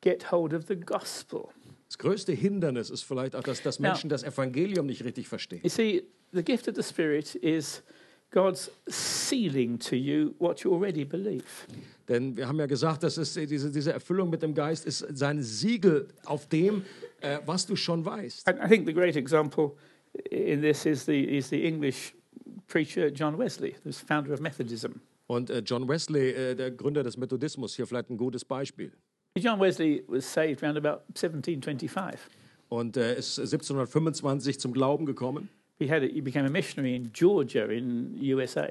[0.00, 1.48] get hold of the gospel.
[1.88, 3.78] Das größte Hindernis ist vielleicht auch, dass, dass.
[3.78, 5.60] Menschen das Evangelium nicht richtig verstehen.
[5.62, 6.02] You see,
[6.32, 7.82] the gift of the Spirit is
[8.30, 11.44] God's sealing to you what you already believe.
[12.08, 15.06] Denn wir haben ja gesagt, dass es äh, diese, diese Erfüllung mit dem Geist ist
[15.12, 16.84] sein Siegel auf dem,
[17.20, 18.46] äh, was du schon weißt.
[18.48, 19.72] And I think the great example
[20.30, 22.14] in this is the, is the English
[22.68, 25.00] preacher John Wesley, the founder of Methodism.
[25.26, 28.92] Und äh, John Wesley, äh, der Gründer des Methodismus, hier vielleicht ein gutes Beispiel.
[29.36, 32.20] John Wesley was saved around about 1725.
[32.68, 35.48] Und äh, ist 1725 zum Glauben gekommen
[35.78, 38.68] He, had a, he became a missionary in Georgia in USA.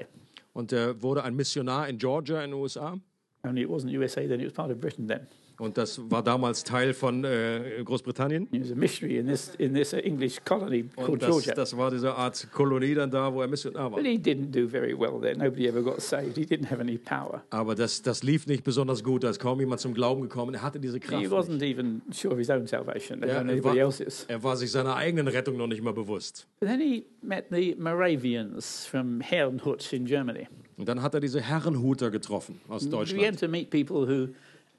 [0.56, 2.98] und äh, wurde ein Missionar in Georgia in den USA.
[3.44, 5.26] Only it wasn't USA then, it was part of Britain then.
[5.58, 8.46] Und das war damals Teil von äh, Großbritannien.
[8.50, 11.54] He was a missionary in this, in this English colony called Und das, Georgia.
[11.54, 13.98] das war diese Art Kolonie dann da, wo er Missionar war.
[13.98, 15.36] But he didn't do very well there.
[15.36, 16.36] Nobody ever got saved.
[16.36, 17.42] He didn't have any power.
[17.50, 19.24] Aber das, das lief nicht besonders gut.
[19.24, 20.52] Da ist kaum jemand zum Glauben gekommen.
[20.54, 21.22] Er hatte diese Kraft.
[21.22, 21.32] He Nicht.
[21.32, 24.24] wasn't even sure of his own salvation, let Ja, er, war, else's.
[24.28, 26.46] er war sich seiner eigenen Rettung noch nicht mal bewusst.
[26.60, 30.48] But then he met the Moravians from Herrnhut in Germany.
[30.76, 33.40] Und dann hat er diese Herrenhuter getroffen aus He began Deutschland.
[33.40, 34.28] to meet people who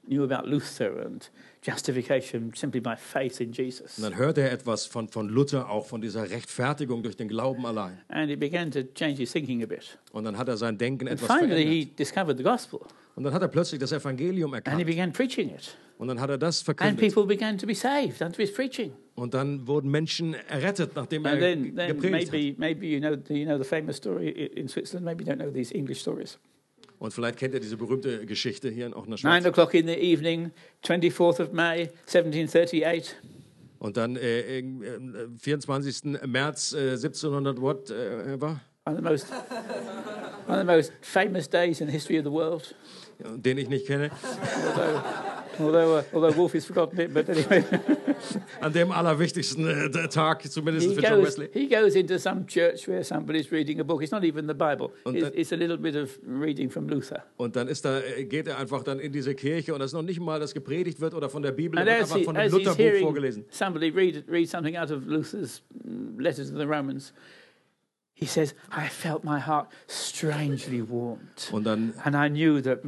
[0.08, 1.30] knew about Luther and
[1.62, 3.98] justification simply by faith in Jesus.
[3.98, 7.64] Und dann hörte er etwas von, von Luther, auch von dieser Rechtfertigung durch den Glauben
[7.66, 7.98] allein.
[8.08, 9.98] And he began to change his thinking a bit.
[10.12, 11.72] Und dann hat er sein Denken And etwas finally, verändert.
[11.72, 12.80] he discovered the gospel
[13.16, 14.86] Und dann hat er plötzlich das Evangelium and he erkannt.
[14.86, 15.76] began preaching it.
[15.98, 17.12] Und dann hat er das And verkündet.
[17.14, 18.92] people began to be saved unto his preaching.
[19.16, 22.32] Und dann wurden Menschen errettet, nachdem er And then, then gepredigt hat.
[22.32, 25.04] maybe, maybe you know, you know the famous story in Switzerland.
[25.04, 26.38] Maybe you don't know these English stories.
[26.98, 29.44] Und vielleicht kennt ihr diese berühmte Geschichte hier auch in der Schweiz.
[29.46, 30.50] o'clock in the evening,
[30.84, 33.14] 24th of May, 1738.
[33.78, 34.64] Und dann äh, äh,
[35.38, 36.20] 24.
[36.26, 39.26] März äh, 1700 Watt äh, war, One of the most,
[40.46, 42.74] one of the most famous days in the history of the world.
[43.36, 44.10] den ich nicht kenne,
[44.74, 45.02] Although,
[45.60, 47.64] although, uh, although Wolf has forgotten it, but anyway,
[48.60, 51.48] an dem allerwichtigsten äh, Tag, zumindest he für John goes, Wesley.
[51.52, 54.02] he goes into some church where somebody's reading a book.
[54.02, 54.90] It's not even the Bible.
[55.04, 57.22] Und It's, dann- it's a little bit of reading from Luther.
[57.36, 59.94] Und dann ist da, äh, geht er einfach dann in diese Kirche und das ist
[59.94, 62.50] noch nicht mal, dass gepredigt wird oder von der Bibel, wird einfach he, von dem
[62.50, 63.44] Lutherbuch vorgelesen.
[63.50, 65.62] somebody read, read something out of Luther's
[66.18, 67.12] letters to the Romans,
[68.18, 71.48] he says, I felt my heart strangely warmed.
[71.52, 72.80] Und dann And I knew that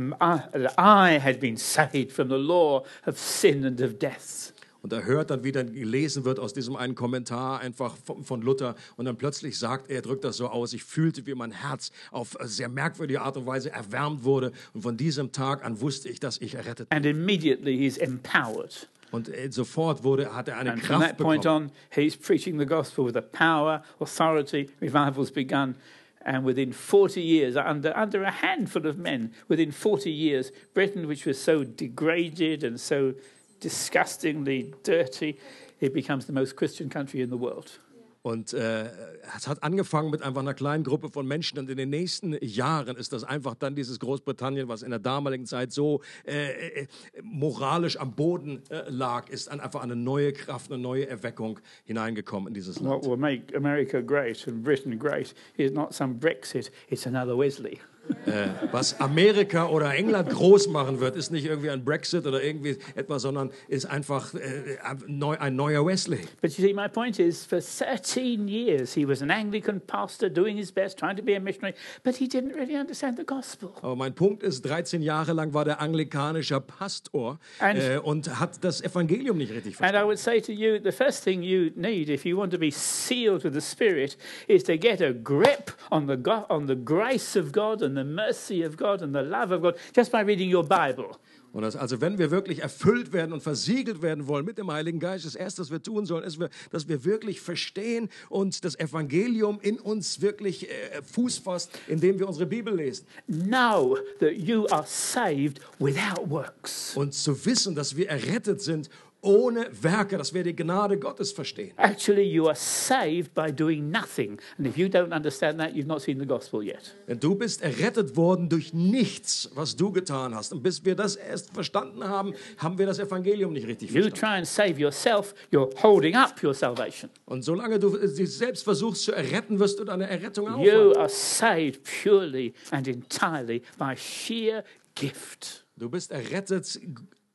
[0.76, 4.52] I, had been saved from the law of sin and of death.
[4.82, 8.74] Und er hört dann, wie dann gelesen wird aus diesem einen Kommentar einfach von, Luther.
[8.96, 11.92] Und dann plötzlich sagt er, er drückt das so aus, ich fühlte, wie mein Herz
[12.10, 14.52] auf sehr merkwürdige Art und Weise erwärmt wurde.
[14.72, 16.96] Und von diesem Tag an wusste ich, dass ich errettet bin.
[16.96, 18.88] And immediately he's empowered.
[19.12, 21.70] Und äh, sofort wurde, hat er eine And from that point bekommen.
[21.70, 25.74] on, he's preaching the gospel with a power, authority, revivals begun.
[26.22, 31.24] And within 40 years, under, under a handful of men, within 40 years, Britain, which
[31.24, 33.14] was so degraded and so
[33.58, 35.38] disgustingly dirty,
[35.80, 37.78] it becomes the most Christian country in the world.
[38.22, 38.90] Und äh,
[39.36, 41.58] es hat angefangen mit einfach einer kleinen Gruppe von Menschen.
[41.58, 45.46] Und in den nächsten Jahren ist das einfach dann dieses Großbritannien, was in der damaligen
[45.46, 46.86] Zeit so äh, äh,
[47.22, 52.48] moralisch am Boden äh, lag, ist dann einfach eine neue Kraft, eine neue Erweckung hineingekommen
[52.48, 53.04] in dieses Land.
[53.04, 57.78] What will make America great and Britain great is not some Brexit, it's another Wesley.
[58.26, 62.76] Äh, was Amerika oder England groß machen wird, ist nicht irgendwie ein Brexit oder irgendwie
[62.94, 66.20] etwas, sondern ist einfach äh, ein neu- ein neuer Wesley.
[66.40, 70.56] But you see, my point is for 13 years he was an Anglican pastor doing
[70.56, 73.70] his best, trying to be a missionary, but he didn't really understand the gospel.
[73.82, 78.62] Aber mein Punkt ist, 13 Jahre lang war der anglikanischer Pastor And- äh, und hat
[78.64, 80.04] das Evangelium nicht richtig And verstanden.
[80.04, 82.70] I would say to you, the first thing you need if you want to be
[82.70, 86.16] sealed with the Spirit is to get a grip on the,
[86.48, 89.74] on the grace of God and the mercy of God and the love of God
[89.94, 91.16] just by reading your Bible.
[91.52, 95.00] Und das, also wenn wir wirklich erfüllt werden und versiegelt werden wollen mit dem Heiligen
[95.00, 96.38] Geist, das Erste, was wir tun sollen, ist,
[96.70, 102.28] dass wir wirklich verstehen und das Evangelium in uns wirklich äh, Fuß fasst, indem wir
[102.28, 103.04] unsere Bibel lesen.
[103.26, 106.96] Know that you are saved without works.
[106.96, 108.88] Und zu wissen, dass wir errettet sind
[109.22, 111.72] ohne Werke, dass wir die Gnade Gottes verstehen.
[111.76, 114.40] Actually, you are saved by doing nothing.
[114.58, 116.94] And if you don't understand that, you've not seen the gospel yet.
[117.06, 120.52] Denn du bist errettet worden durch nichts, was du getan hast.
[120.52, 124.20] Und bis wir das erst verstanden haben, haben wir das Evangelium nicht richtig You verstanden.
[124.20, 127.10] try and save yourself, you're holding up your salvation.
[127.26, 130.52] Und solange du dich selbst versuchst zu erretten, wirst du deine Errettung You
[130.92, 130.96] aufhalten.
[130.96, 134.64] are saved purely and entirely by sheer
[134.94, 135.66] gift.
[135.76, 136.78] Du bist errettet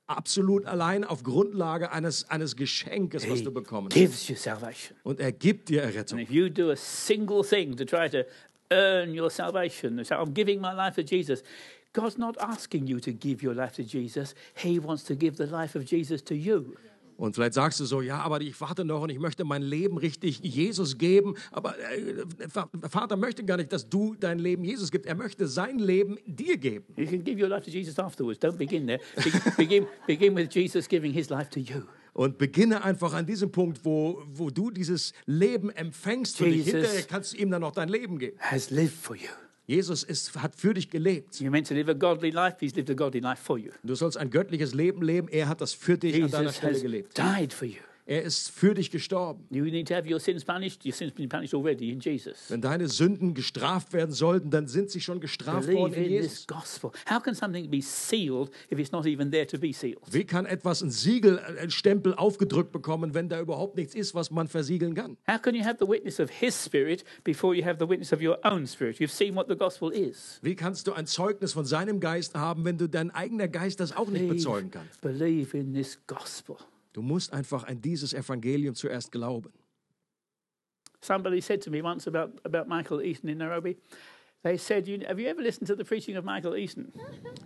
[0.08, 3.96] absolut allein auf Grundlage eines, eines Geschenkes, was du bekommen hast.
[3.96, 4.96] gives you salvation.
[5.04, 6.20] Und er gibt dir And Errettung.
[6.20, 8.24] if you do a single thing to try to
[8.72, 11.44] earn your salvation, and say, I'm giving my life to Jesus,
[11.94, 14.36] God's not asking you to give your life to Jesus.
[14.54, 16.76] He wants to give the life of Jesus to you.
[17.18, 19.98] Und vielleicht sagst du so, ja, aber ich warte noch und ich möchte mein Leben
[19.98, 21.36] richtig Jesus geben.
[21.52, 22.26] Aber äh,
[22.90, 25.08] Vater möchte gar nicht, dass du dein Leben Jesus gibst.
[25.08, 26.86] Er möchte sein Leben dir geben.
[26.98, 28.40] You can give your life to Jesus afterwards.
[28.42, 29.00] Don't begin there.
[29.16, 31.82] Be- begin, begin with Jesus giving his life to you.
[32.14, 36.66] Und beginne einfach an diesem Punkt, wo, wo du dieses Leben empfängst für dich.
[36.66, 38.38] Jesus- Hinterher kannst du ihm dann noch dein Leben geben.
[38.40, 39.28] Has lived for you.
[39.68, 41.36] Jesus ist, hat für dich gelebt.
[41.36, 42.58] You're meant to live a godly life.
[42.60, 43.72] He's lived a godly life for you.
[43.84, 45.28] Du sollst ein göttliches Leben leben.
[45.28, 47.18] Er hat das für dich an deiner Jesus Stelle gelebt.
[47.18, 47.82] died for you.
[48.08, 49.46] Er ist für dich gestorben.
[49.50, 50.86] You need to have your sins punished.
[50.86, 52.50] Your sins been punished already in Jesus.
[52.50, 56.12] Wenn deine Sünden gestraft werden sollten, dann sind sie schon gestraft worden Believe in in
[56.12, 56.32] Jesus.
[56.32, 56.92] this gospel.
[57.10, 60.02] How can something be sealed if it's not even there to be sealed?
[60.12, 64.30] Wie kann etwas ein Siegel, ein Stempel aufgedrückt bekommen, wenn da überhaupt nichts ist, was
[64.30, 65.18] man versiegeln kann?
[65.28, 68.22] How can you have the witness of his spirit before you have the witness of
[68.22, 69.00] your own spirit?
[69.00, 70.40] You've seen what the gospel is.
[70.44, 73.98] Wie kannst du ein Zeugnis von seinem Geist haben, wenn du dein eigener Geist das
[73.98, 74.88] auch nicht bezeugen kann?
[75.02, 76.58] believe in this gospel.
[76.96, 79.52] Du musst einfach an dieses Evangelium zuerst glauben.
[81.02, 83.76] Somebody said to me once about, about Michael Easton in Nairobi,
[84.44, 86.94] they said, you, Have you ever listened to the preaching of Michael Easton?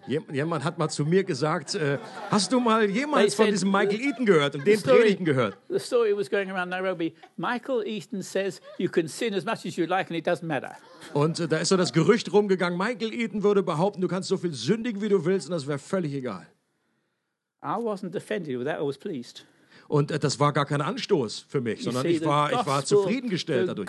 [0.08, 1.98] Jem- Jemand hat mal zu mir gesagt, äh,
[2.30, 5.58] hast du mal jemals von diesem Michael Eaton gehört und den Predigten gehört?
[5.68, 7.16] The story was going around Nairobi.
[7.36, 10.76] Michael Easton says you can sin as much as you like and it doesn't matter.
[11.16, 14.38] Und äh, da ist so das Gerücht rumgegangen, Michael Eaton würde behaupten, du kannst so
[14.38, 16.46] viel sündigen, wie du willst und das wäre völlig egal.
[19.88, 22.98] Und äh, das war gar kein Anstoß für mich, sondern ich war, ich war gospel-
[23.00, 23.88] zufriedengestellt dadurch.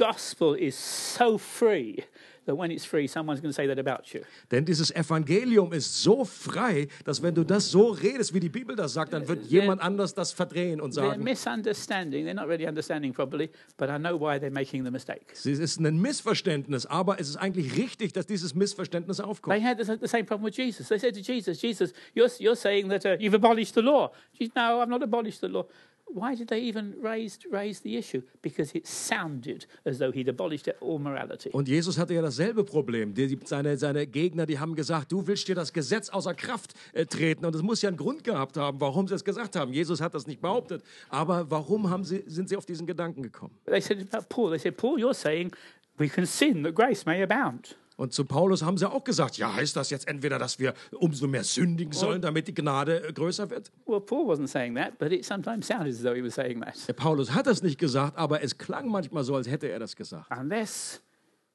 [2.41, 4.23] Gospel is so free that when it's free, someone's going to say that about you.
[4.51, 8.77] Denn dieses Evangelium ist so frei, dass wenn du das so redest, wie die Bibel
[8.77, 12.27] das sagt, dann wird jemand anders das verdrehen und sagen, misunderstanding.
[12.27, 15.27] They're not really understanding properly, but I know why they're making the mistake.
[15.33, 19.57] es ist ein Missverständnis, aber es ist eigentlich richtig, dass dieses Missverständnis aufkommt.
[19.57, 20.89] They had the, same problem with Jesus.
[20.89, 24.13] They said to Jesus, Jesus, you're, you're saying that uh, you've abolished the law.
[24.57, 25.67] No, I've not abolished the law.
[26.13, 28.23] Why did they even raise, raise the issue?
[28.43, 31.51] Because it sounded as though he'd abolished all morality.
[31.51, 33.15] Und Jesus hatte ja dasselbe Problem.
[33.15, 37.07] Die, seine, seine Gegner, die haben gesagt, du willst dir das Gesetz außer Kraft äh,
[37.07, 37.45] treten.
[37.45, 39.73] Und es muss ja einen Grund gehabt haben, warum sie es gesagt haben.
[39.73, 40.83] Jesus hat das nicht behauptet.
[41.09, 43.55] Aber warum haben sie, sind sie auf diesen Gedanken gekommen?
[43.67, 45.53] They said about Paul, they said, Paul, you're saying
[45.99, 47.77] we can sin that grace may abound.
[48.01, 51.27] Und zu Paulus haben sie auch gesagt, ja, heißt das jetzt entweder, dass wir umso
[51.27, 53.71] mehr sündigen sollen, damit die Gnade äh, größer wird?
[53.85, 56.77] Well, Paul wasn't saying that, but it sometimes sounded as though he was saying that.
[56.89, 59.95] Der Paulus hat das nicht gesagt, aber es klang manchmal so, als hätte er das
[59.97, 60.31] gesagt.
[60.31, 61.03] Unless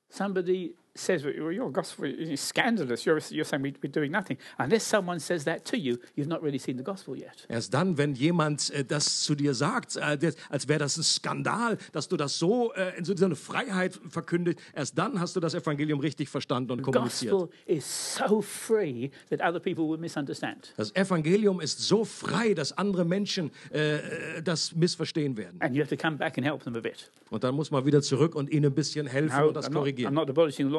[0.08, 4.38] somebody says, well, your gospel is scandalous, you're, you're saying we- we're doing nothing.
[4.58, 7.46] Unless someone says that to you, you've not really seen the gospel yet.
[7.50, 11.04] Erst dann, wenn jemand äh, das zu dir sagt, äh, das- als wäre das ein
[11.04, 15.40] Skandal, dass du das so äh, in so eine Freiheit verkündigt, erst dann hast du
[15.42, 17.34] das Evangelium richtig verstanden und kommuniziert.
[17.34, 20.74] Gospel is so free that other people will misunderstand.
[20.78, 23.98] Das Evangelium ist so frei, dass andere Menschen äh,
[24.38, 25.60] äh, das missverstehen werden.
[25.62, 27.12] And you have to come back and help them a bit.
[27.32, 29.74] Und dann muss man wieder zurück und ihnen ein bisschen helfen No, und das I'm,
[29.74, 30.14] korrigieren.
[30.14, 30.30] not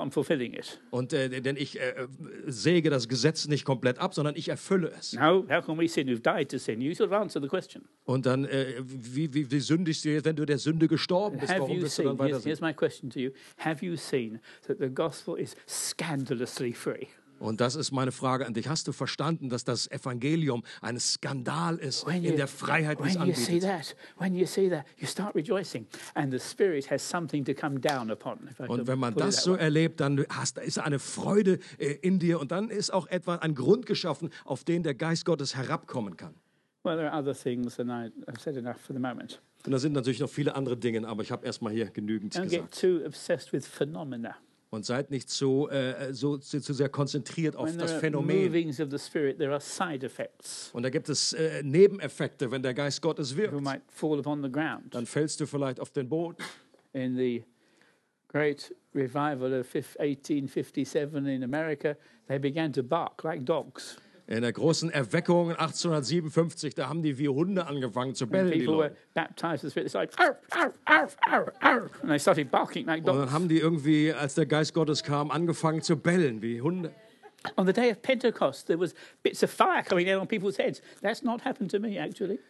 [0.06, 0.80] I'm fulfilling it.
[0.90, 2.06] Und äh, denn ich äh, äh,
[2.46, 5.14] säge das Gesetz nicht komplett ab, sondern ich erfülle es.
[5.14, 6.80] No, how can we sin who've died to sin?
[6.80, 7.84] You of answer the question.
[8.04, 11.50] Und dann, äh, wie, wie, wie sündigst du jetzt, wenn du der Sünde gestorben bist?
[11.50, 13.84] Have Warum you wirst du dann seen, weiter here's, here's my question to you, have
[13.84, 17.08] you seen that the gospel is scandalously free?
[17.38, 18.68] Und das ist meine Frage an dich.
[18.68, 23.08] Hast du verstanden, dass das Evangelium ein Skandal ist When in you, der Freiheit, die
[23.08, 23.62] es when you see anbietet?
[23.62, 27.78] that, when you see that, you start rejoicing, and the Spirit has something to come
[27.78, 28.48] down upon.
[28.68, 32.52] Und wenn man das so erlebt, dann hast, ist eine Freude äh, in dir und
[32.52, 36.34] dann ist auch etwa ein Grund geschaffen, auf den der Geist Gottes herabkommen kann.
[36.84, 39.40] Well, there are other things, and I, I've said enough for the moment.
[39.64, 42.42] Und da sind natürlich noch viele andere Dinge, aber ich habe erstmal hier genügend Don't
[42.42, 42.80] get gesagt.
[42.80, 44.36] too obsessed with phenomena.
[44.70, 48.72] Und seid nicht so, äh, so zu, zu sehr konzentriert auf When das Phänomen.
[48.98, 53.36] Spirit, there are side effects Und da gibt es äh, Nebeneffekte, wenn der Geist Gottes
[53.36, 53.54] wirkt.
[53.54, 54.92] who might fall upon the ground.
[54.94, 56.42] Dann fällst du vielleicht auf den Boden.
[56.92, 57.44] In the
[58.28, 61.96] great revival of fif- 1857 in America,
[62.26, 63.96] they began to bark like dogs.
[64.28, 68.50] In der großen Erweckung 1857, da haben die wie Hunde angefangen zu bellen.
[68.50, 68.96] Die Leute.
[69.14, 69.40] Und
[73.06, 76.92] dann haben die irgendwie, als der Geist Gottes kam, angefangen zu bellen wie Hunde.
[77.54, 80.82] On the day of Pentecost, there was bits of fire coming down on people's heads.
[81.00, 82.40] That's not happened to me, actually.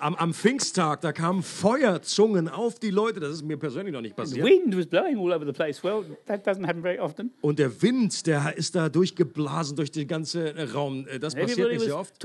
[0.00, 3.20] Am, am Pfingsttag, da kamen Feuerzungen auf die Leute.
[3.20, 4.44] Das ist mir persönlich noch nicht passiert.
[4.44, 5.82] wind was blowing all over the place.
[5.82, 7.32] Well, that doesn't happen very often.
[7.40, 11.06] Und der Wind, der ist da durchgeblasen durch den ganzen Raum.
[11.06, 12.18] Äh, Das passiert Everybody nicht sehr oft.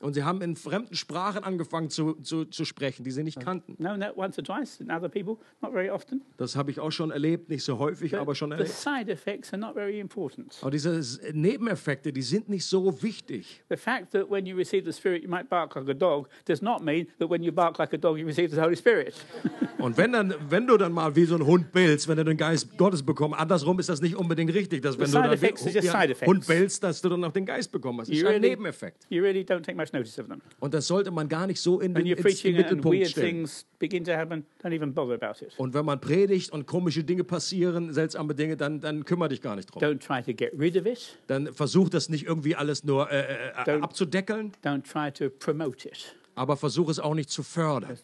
[0.00, 0.06] In.
[0.06, 3.76] Und sie haben in fremden Sprachen angefangen zu, zu, zu sprechen, die sie nicht kannten.
[3.76, 6.22] Known that once or twice, and other people, not very often.
[6.36, 8.70] Das habe ich auch schon erlebt, nicht so häufig, aber schon the erlebt.
[8.70, 10.56] side effects are not very important.
[10.62, 11.00] Aber diese
[11.32, 13.62] Nebeneffekte, die sind nicht so wichtig.
[13.68, 16.62] The fact that when you receive the Spirit, you might bark like a dog does
[16.62, 19.14] not mean that when you bark like a dog, you receive the Holy Spirit.
[19.78, 22.36] Und wenn, dann, wenn du dann mal wie so ein Hund bellst, wenn du den
[22.36, 26.26] Geist Gottes bekommst, andersrum ist das nicht unbedingt richtig, dass wenn The du dann wie.
[26.26, 28.02] Hund bellst, dass du dann auch den Geist bekommst.
[28.02, 29.06] Das ist You ein really, Nebeneffekt.
[29.08, 30.40] you really don't take much first notice of them.
[30.60, 33.26] Und das sollte man gar nicht so in den, ins Mittelpunkt weird stellen.
[33.28, 35.52] things begin to happen, don't even bother about it.
[35.58, 39.56] Und wenn man predigt und komische Dinge passieren, seltsame Dinge, dann, dann kümmere dich gar
[39.56, 39.82] nicht drum.
[39.82, 41.18] Don't try to get rid of it.
[41.26, 45.88] Dann versuch das nicht irgendwie alles nur äh, äh, Don't- abzudeckeln, Don't try to promote
[45.88, 46.14] it.
[46.34, 47.98] Aber versuch es auch nicht zu fördern,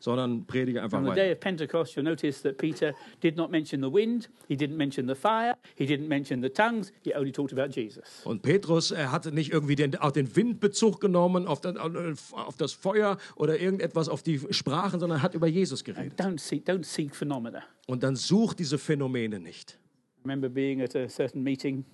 [0.00, 1.32] sondern predige einfach On the day weiter.
[1.32, 5.14] of Pentecost, you'll notice that Peter did not mention the wind, he didn't mention the
[5.14, 8.22] fire, he didn't mention the tongues, he only talked about Jesus.
[8.24, 12.56] Und Petrus er hatte nicht irgendwie den, auf den Wind Bezug genommen, auf, den, auf
[12.56, 16.18] das Feuer oder irgendetwas auf die Sprachen, sondern hat über Jesus geredet.
[16.20, 17.62] Don't seek, don't seek phenomena.
[17.86, 19.78] Und dann such diese Phänomene nicht.
[20.18, 21.84] I remember being at a certain meeting,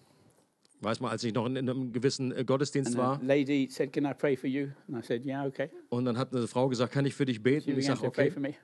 [0.85, 3.93] Weiß mal, als ich noch in, in einem gewissen äh, Gottesdienst war a lady said,
[3.93, 4.69] Can I pray for you?
[4.87, 5.71] And I said, Yeah, okay.
[5.89, 7.71] und dann hat eine Frau gesagt, kann ich für dich beten?
[7.71, 8.31] Ich began sage, okay.
[8.31, 8.55] for me.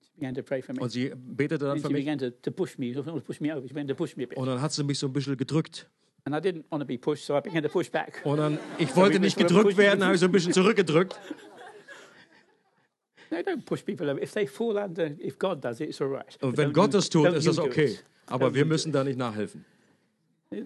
[0.00, 0.80] She began to pray for me.
[0.80, 2.08] Und sie betete dann And für she mich
[4.36, 5.88] und dann hat sie mich so ein bisschen gedrückt.
[6.24, 8.20] And I didn't want to be pushed, so I began to push back.
[8.24, 11.18] Und dann, ich wollte we nicht gedrückt werden, habe ich so ein bisschen zurückgedrückt.
[13.32, 14.22] No, don't push people over.
[14.22, 16.36] If they fall under, if God does it, it's all right.
[16.42, 17.98] Und wenn Gott das tut, ist das okay.
[18.26, 19.64] Aber wir müssen da nicht nachhelfen.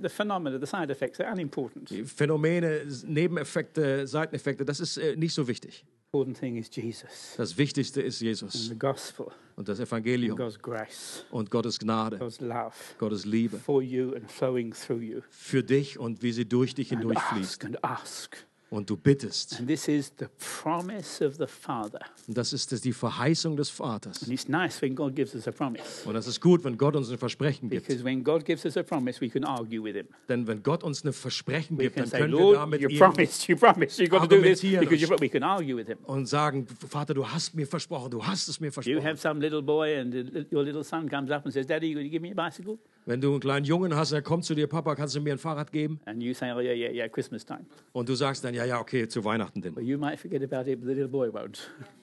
[0.03, 1.89] The phenomena, the side effects are unimportant.
[2.05, 5.84] Phänomene, Nebeneffekte, Seiteneffekte, das ist äh, nicht so wichtig.
[6.12, 9.26] important thing is Jesus Das Wichtigste ist and Jesus the gospel,
[9.57, 14.14] und das and Evangelium God's grace, und Gottes Gnade, God's love Gottes Liebe for you
[14.14, 15.20] and flowing through you.
[15.28, 17.64] für dich und wie sie durch dich And hindurchfließt.
[17.64, 18.37] ask and ask.
[18.68, 19.60] Und du bittest.
[19.60, 22.00] And this is the promise of the Father.
[22.26, 24.22] Und das ist die Verheißung des Vaters.
[24.24, 25.84] And it's nice when God gives us a promise.
[26.04, 27.86] Und das ist gut, wenn Gott uns ein Versprechen gibt.
[27.86, 30.08] Because when God gives us a promise, we can argue with Him.
[30.28, 32.98] Denn wenn Gott uns ein Versprechen We gibt, dann say, können wir damit you ihm
[32.98, 35.98] promised, you promised, you've got to do this because you we can argue with Him.
[36.04, 39.04] und sagen, Vater, du hast mir versprochen, du hast es mir You versprochen.
[39.04, 40.12] have some little boy, and
[40.52, 42.78] your little son comes up and says, Daddy, you going to give me a bicycle?
[43.07, 45.38] Wenn du einen kleinen Jungen hast, er kommt zu dir, Papa, kannst du mir ein
[45.38, 46.00] Fahrrad geben?
[46.07, 47.64] And you say, Oh, yeah, yeah, yeah, Christmas time.
[47.92, 49.76] Und du sagst dann, ja, ja, okay, zu Weihnachten denn.
[49.76, 51.61] Well, you might forget about it, but the little boy won't.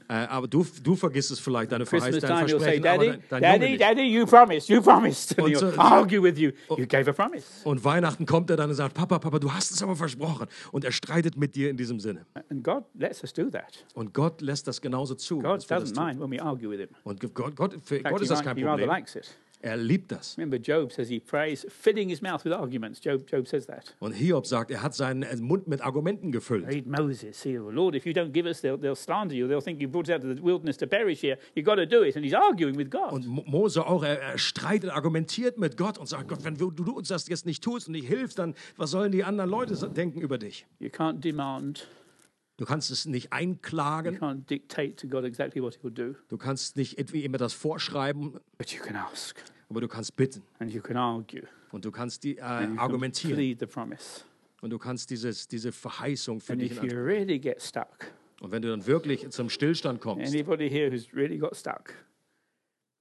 [0.08, 3.06] Äh, aber du, du vergisst es vielleicht, deine Christmas Verheiß, dein you'll say, Versprechen, aber
[3.06, 3.82] Daddy, dein, dein Junge Daddy, nicht.
[3.82, 5.38] Daddy, you promised, you promised.
[5.40, 6.52] And Und so- argue with you.
[6.78, 7.46] You gave a promise.
[7.66, 10.48] Und Weihnachten kommt er dann und sagt, Papa, Papa, du hast es aber versprochen.
[10.72, 12.26] Und er streitet mit dir in diesem Sinne.
[12.50, 13.86] And God lets us do that.
[13.94, 15.40] Und Gott lässt das genauso zu.
[15.40, 16.90] God doesn't mind when we argue with Him.
[17.04, 18.90] Und Gott, Gott, für fact, Gott ist das kein he rather Problem.
[18.90, 19.38] likes it.
[19.66, 20.38] Er liebt das.
[20.38, 23.00] Remember, Job says he prays, filling his mouth with arguments.
[23.02, 23.96] Job, Job says that.
[24.00, 26.68] Und Hiob sagt, er hat seinen äh, Mund mit Argumenten gefüllt.
[26.68, 27.40] Read Moses.
[27.40, 29.48] See, oh, Lord, if you don't give us, they'll, they'll slander you.
[29.48, 31.38] They'll think you brought us out of the wilderness to perish here.
[31.56, 32.18] You've got to do it.
[32.18, 33.14] And he's arguing with God.
[33.14, 36.70] Und Mo- Mose auch, er, er streitet, argumentiert mit Gott und sagt, Gott, wenn du,
[36.70, 39.76] du uns das jetzt nicht tust und nicht hilfst, dann was sollen die anderen Leute
[39.92, 40.66] denken über dich?
[40.80, 41.88] You can't demand,
[42.64, 44.16] Du kannst es nicht you einklagen,
[45.26, 45.62] exactly
[46.30, 49.38] du kannst nicht irgendwie immer das vorschreiben, but you can ask.
[49.70, 50.44] Aber du kannst bitten.
[50.60, 51.44] And you can argue.
[51.74, 53.36] Und du kannst die, äh, and you can argumentieren.
[53.36, 54.22] plead the promise.
[54.62, 58.54] und du kannst dieses, diese Verheißung für And dich if in really get stuck, Und
[58.54, 61.94] wenn du dann wirklich zum Stillstand kommst, anybody here who's really got stuck,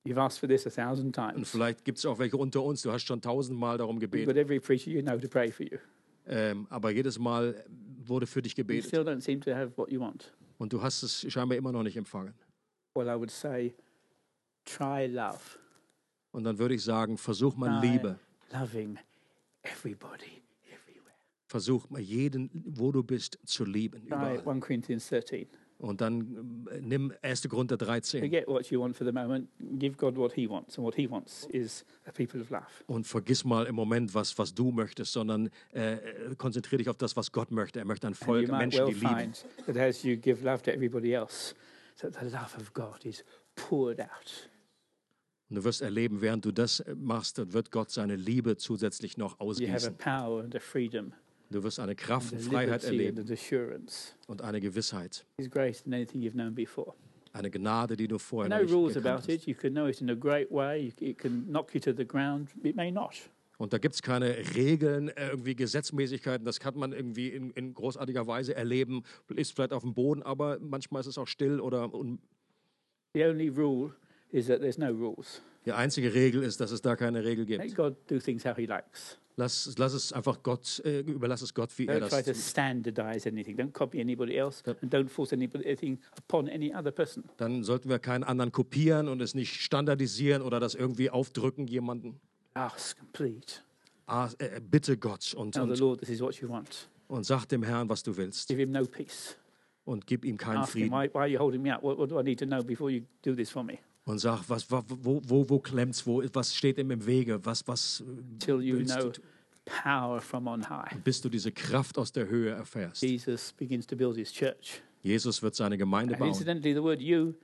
[0.04, 1.50] you've asked for this a thousand und times.
[1.52, 4.36] vielleicht gibt es auch welche unter uns, du hast schon tausendmal darum You've gebetet, got
[4.36, 5.78] every preacher you know to pray for you.
[6.26, 7.64] ähm, aber jedes Mal
[8.09, 10.32] wurde für dich You gebetet still don't seem to have what you want.
[10.59, 12.34] und du hast es scheinbar immer noch nicht empfangen.
[12.94, 13.74] Well, I would say,
[14.64, 15.38] try love.
[16.32, 18.18] Und dann würde ich sagen, versuch mal Try Liebe.
[18.53, 18.98] loving
[19.62, 21.14] everybody, everywhere.
[21.46, 24.00] Versuch mal jeden, wo du bist, zu lieben.
[24.00, 24.48] Try Überall.
[24.48, 25.48] 1 Corinthians 13.
[25.83, 27.49] Und dann äh, nimm 1.
[27.49, 29.49] Korinther 13 Forget what you want for the moment.
[29.80, 30.78] Give God what He wants.
[30.78, 32.62] And what He wants is a people of love.
[32.87, 35.97] und vergiss mal im Moment, was, was du möchtest, sondern äh,
[36.39, 37.80] konzentriere dich auf das, was Gott möchte.
[37.80, 39.33] Er möchte ein Volk, Menschen, well die lieben.
[39.66, 41.55] that as you give love to everybody else,
[42.01, 43.24] that the love of God is
[43.57, 44.49] poured out.
[45.51, 49.33] Und du wirst erleben, während du das äh, machst, wird Gott seine Liebe zusätzlich noch
[49.41, 49.97] You have a ausgießen.
[49.97, 51.12] power and a freedom,
[51.53, 53.24] Du wirst eine Kraft und Freiheit erleben
[54.26, 55.24] und eine Gewissheit.
[55.38, 56.94] His grace than anything you've known before.
[57.32, 59.42] Eine Gnade, die du vorher No nicht rules gekannt about hast.
[59.42, 59.46] it.
[59.46, 60.92] You can know it in a great way.
[61.00, 62.50] It can knock you to the ground.
[62.62, 63.14] It may not.
[63.59, 66.44] Und da gibt es keine Regeln, äh, irgendwie Gesetzmäßigkeiten.
[66.44, 69.05] Das kann man irgendwie in, in großartiger Weise erleben.
[69.28, 72.18] Ist vielleicht auf dem Boden, aber manchmal ist es auch still oder un
[73.14, 73.94] The only rule
[74.30, 75.42] is that there's no rules.
[75.64, 77.76] die einzige Regel ist, dass es da keine Regel Let gibt.
[77.76, 79.18] God do things how He likes.
[79.37, 82.33] Lass, lass es einfach Gott, äh, überlass es Gott, wie er Don't try das to
[82.33, 82.41] tut.
[82.43, 83.57] standardize anything.
[83.57, 87.24] Don't copy anybody else, and don't force anything upon any other person.
[87.39, 92.20] Dann sollten wir keinen anderen kopieren und es nicht standardisieren oder das irgendwie aufdrücken jemanden.
[92.55, 93.64] Ask and plead.
[94.39, 96.91] Äh, bitte Gott und, Tell the und, Lord this is what you want.
[97.09, 99.37] und sag dem Herrn, was du willst Give Him no peace.
[99.87, 100.93] und gib ihm keinen Ask Him, Frieden.
[100.93, 101.83] why, why are you holding me up?
[101.83, 103.78] What, what do I need to know before you do this for me?
[104.05, 107.66] Und sag, was, wa- wo, wo, wo klemmt's, wo, was steht ihm im Wege, was,
[107.68, 109.12] was äh, Till you know
[109.64, 110.96] power from on high.
[111.05, 113.03] bis du diese Kraft aus der Höhe erfährst.
[113.03, 114.82] Jesus begins to build his church.
[115.03, 116.28] Jesus wird seine Gemeinde And bauen.
[116.30, 117.34] incidentally, the word you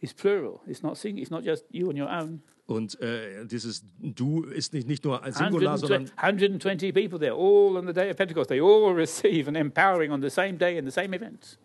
[0.00, 0.60] is plural.
[0.66, 1.18] It's not sing.
[1.18, 2.42] It's not just you on your own.
[2.66, 7.32] Und äh, dieses Du ist nicht, nicht nur ein Singular, 120, sondern 120 people there,
[7.34, 8.48] all on the day of Pentecost.
[8.48, 11.58] They all receive an empowering on the same day in the same event.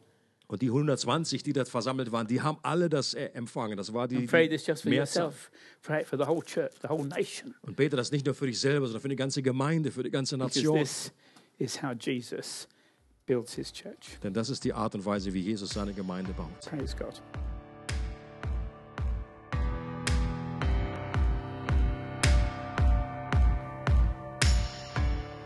[0.50, 3.78] Und die 120, die dort versammelt waren, die haben alle das äh, empfangen.
[3.78, 5.26] Das war die, Pray die this just for Mehrzahl.
[5.26, 5.52] yourself.
[5.84, 7.54] Pray it for the whole church, the whole nation.
[7.62, 10.10] Und bete das nicht nur für dich selber, sondern für die ganze Gemeinde, für die
[10.10, 10.80] ganze Because Nation.
[10.80, 11.12] this
[11.60, 12.68] is how Jesus
[13.28, 14.18] builds his church.
[14.24, 16.50] Denn das ist die Art und Weise, wie Jesus seine Gemeinde baut.
[16.66, 17.22] Praise God.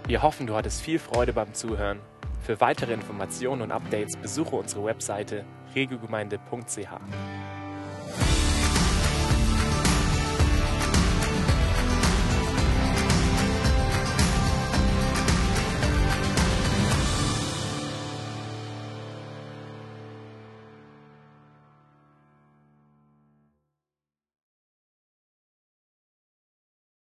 [0.07, 1.99] Wir hoffen, du hattest viel Freude beim Zuhören.
[2.43, 7.52] Für weitere Informationen und Updates besuche unsere Webseite regelgemeinde.ch.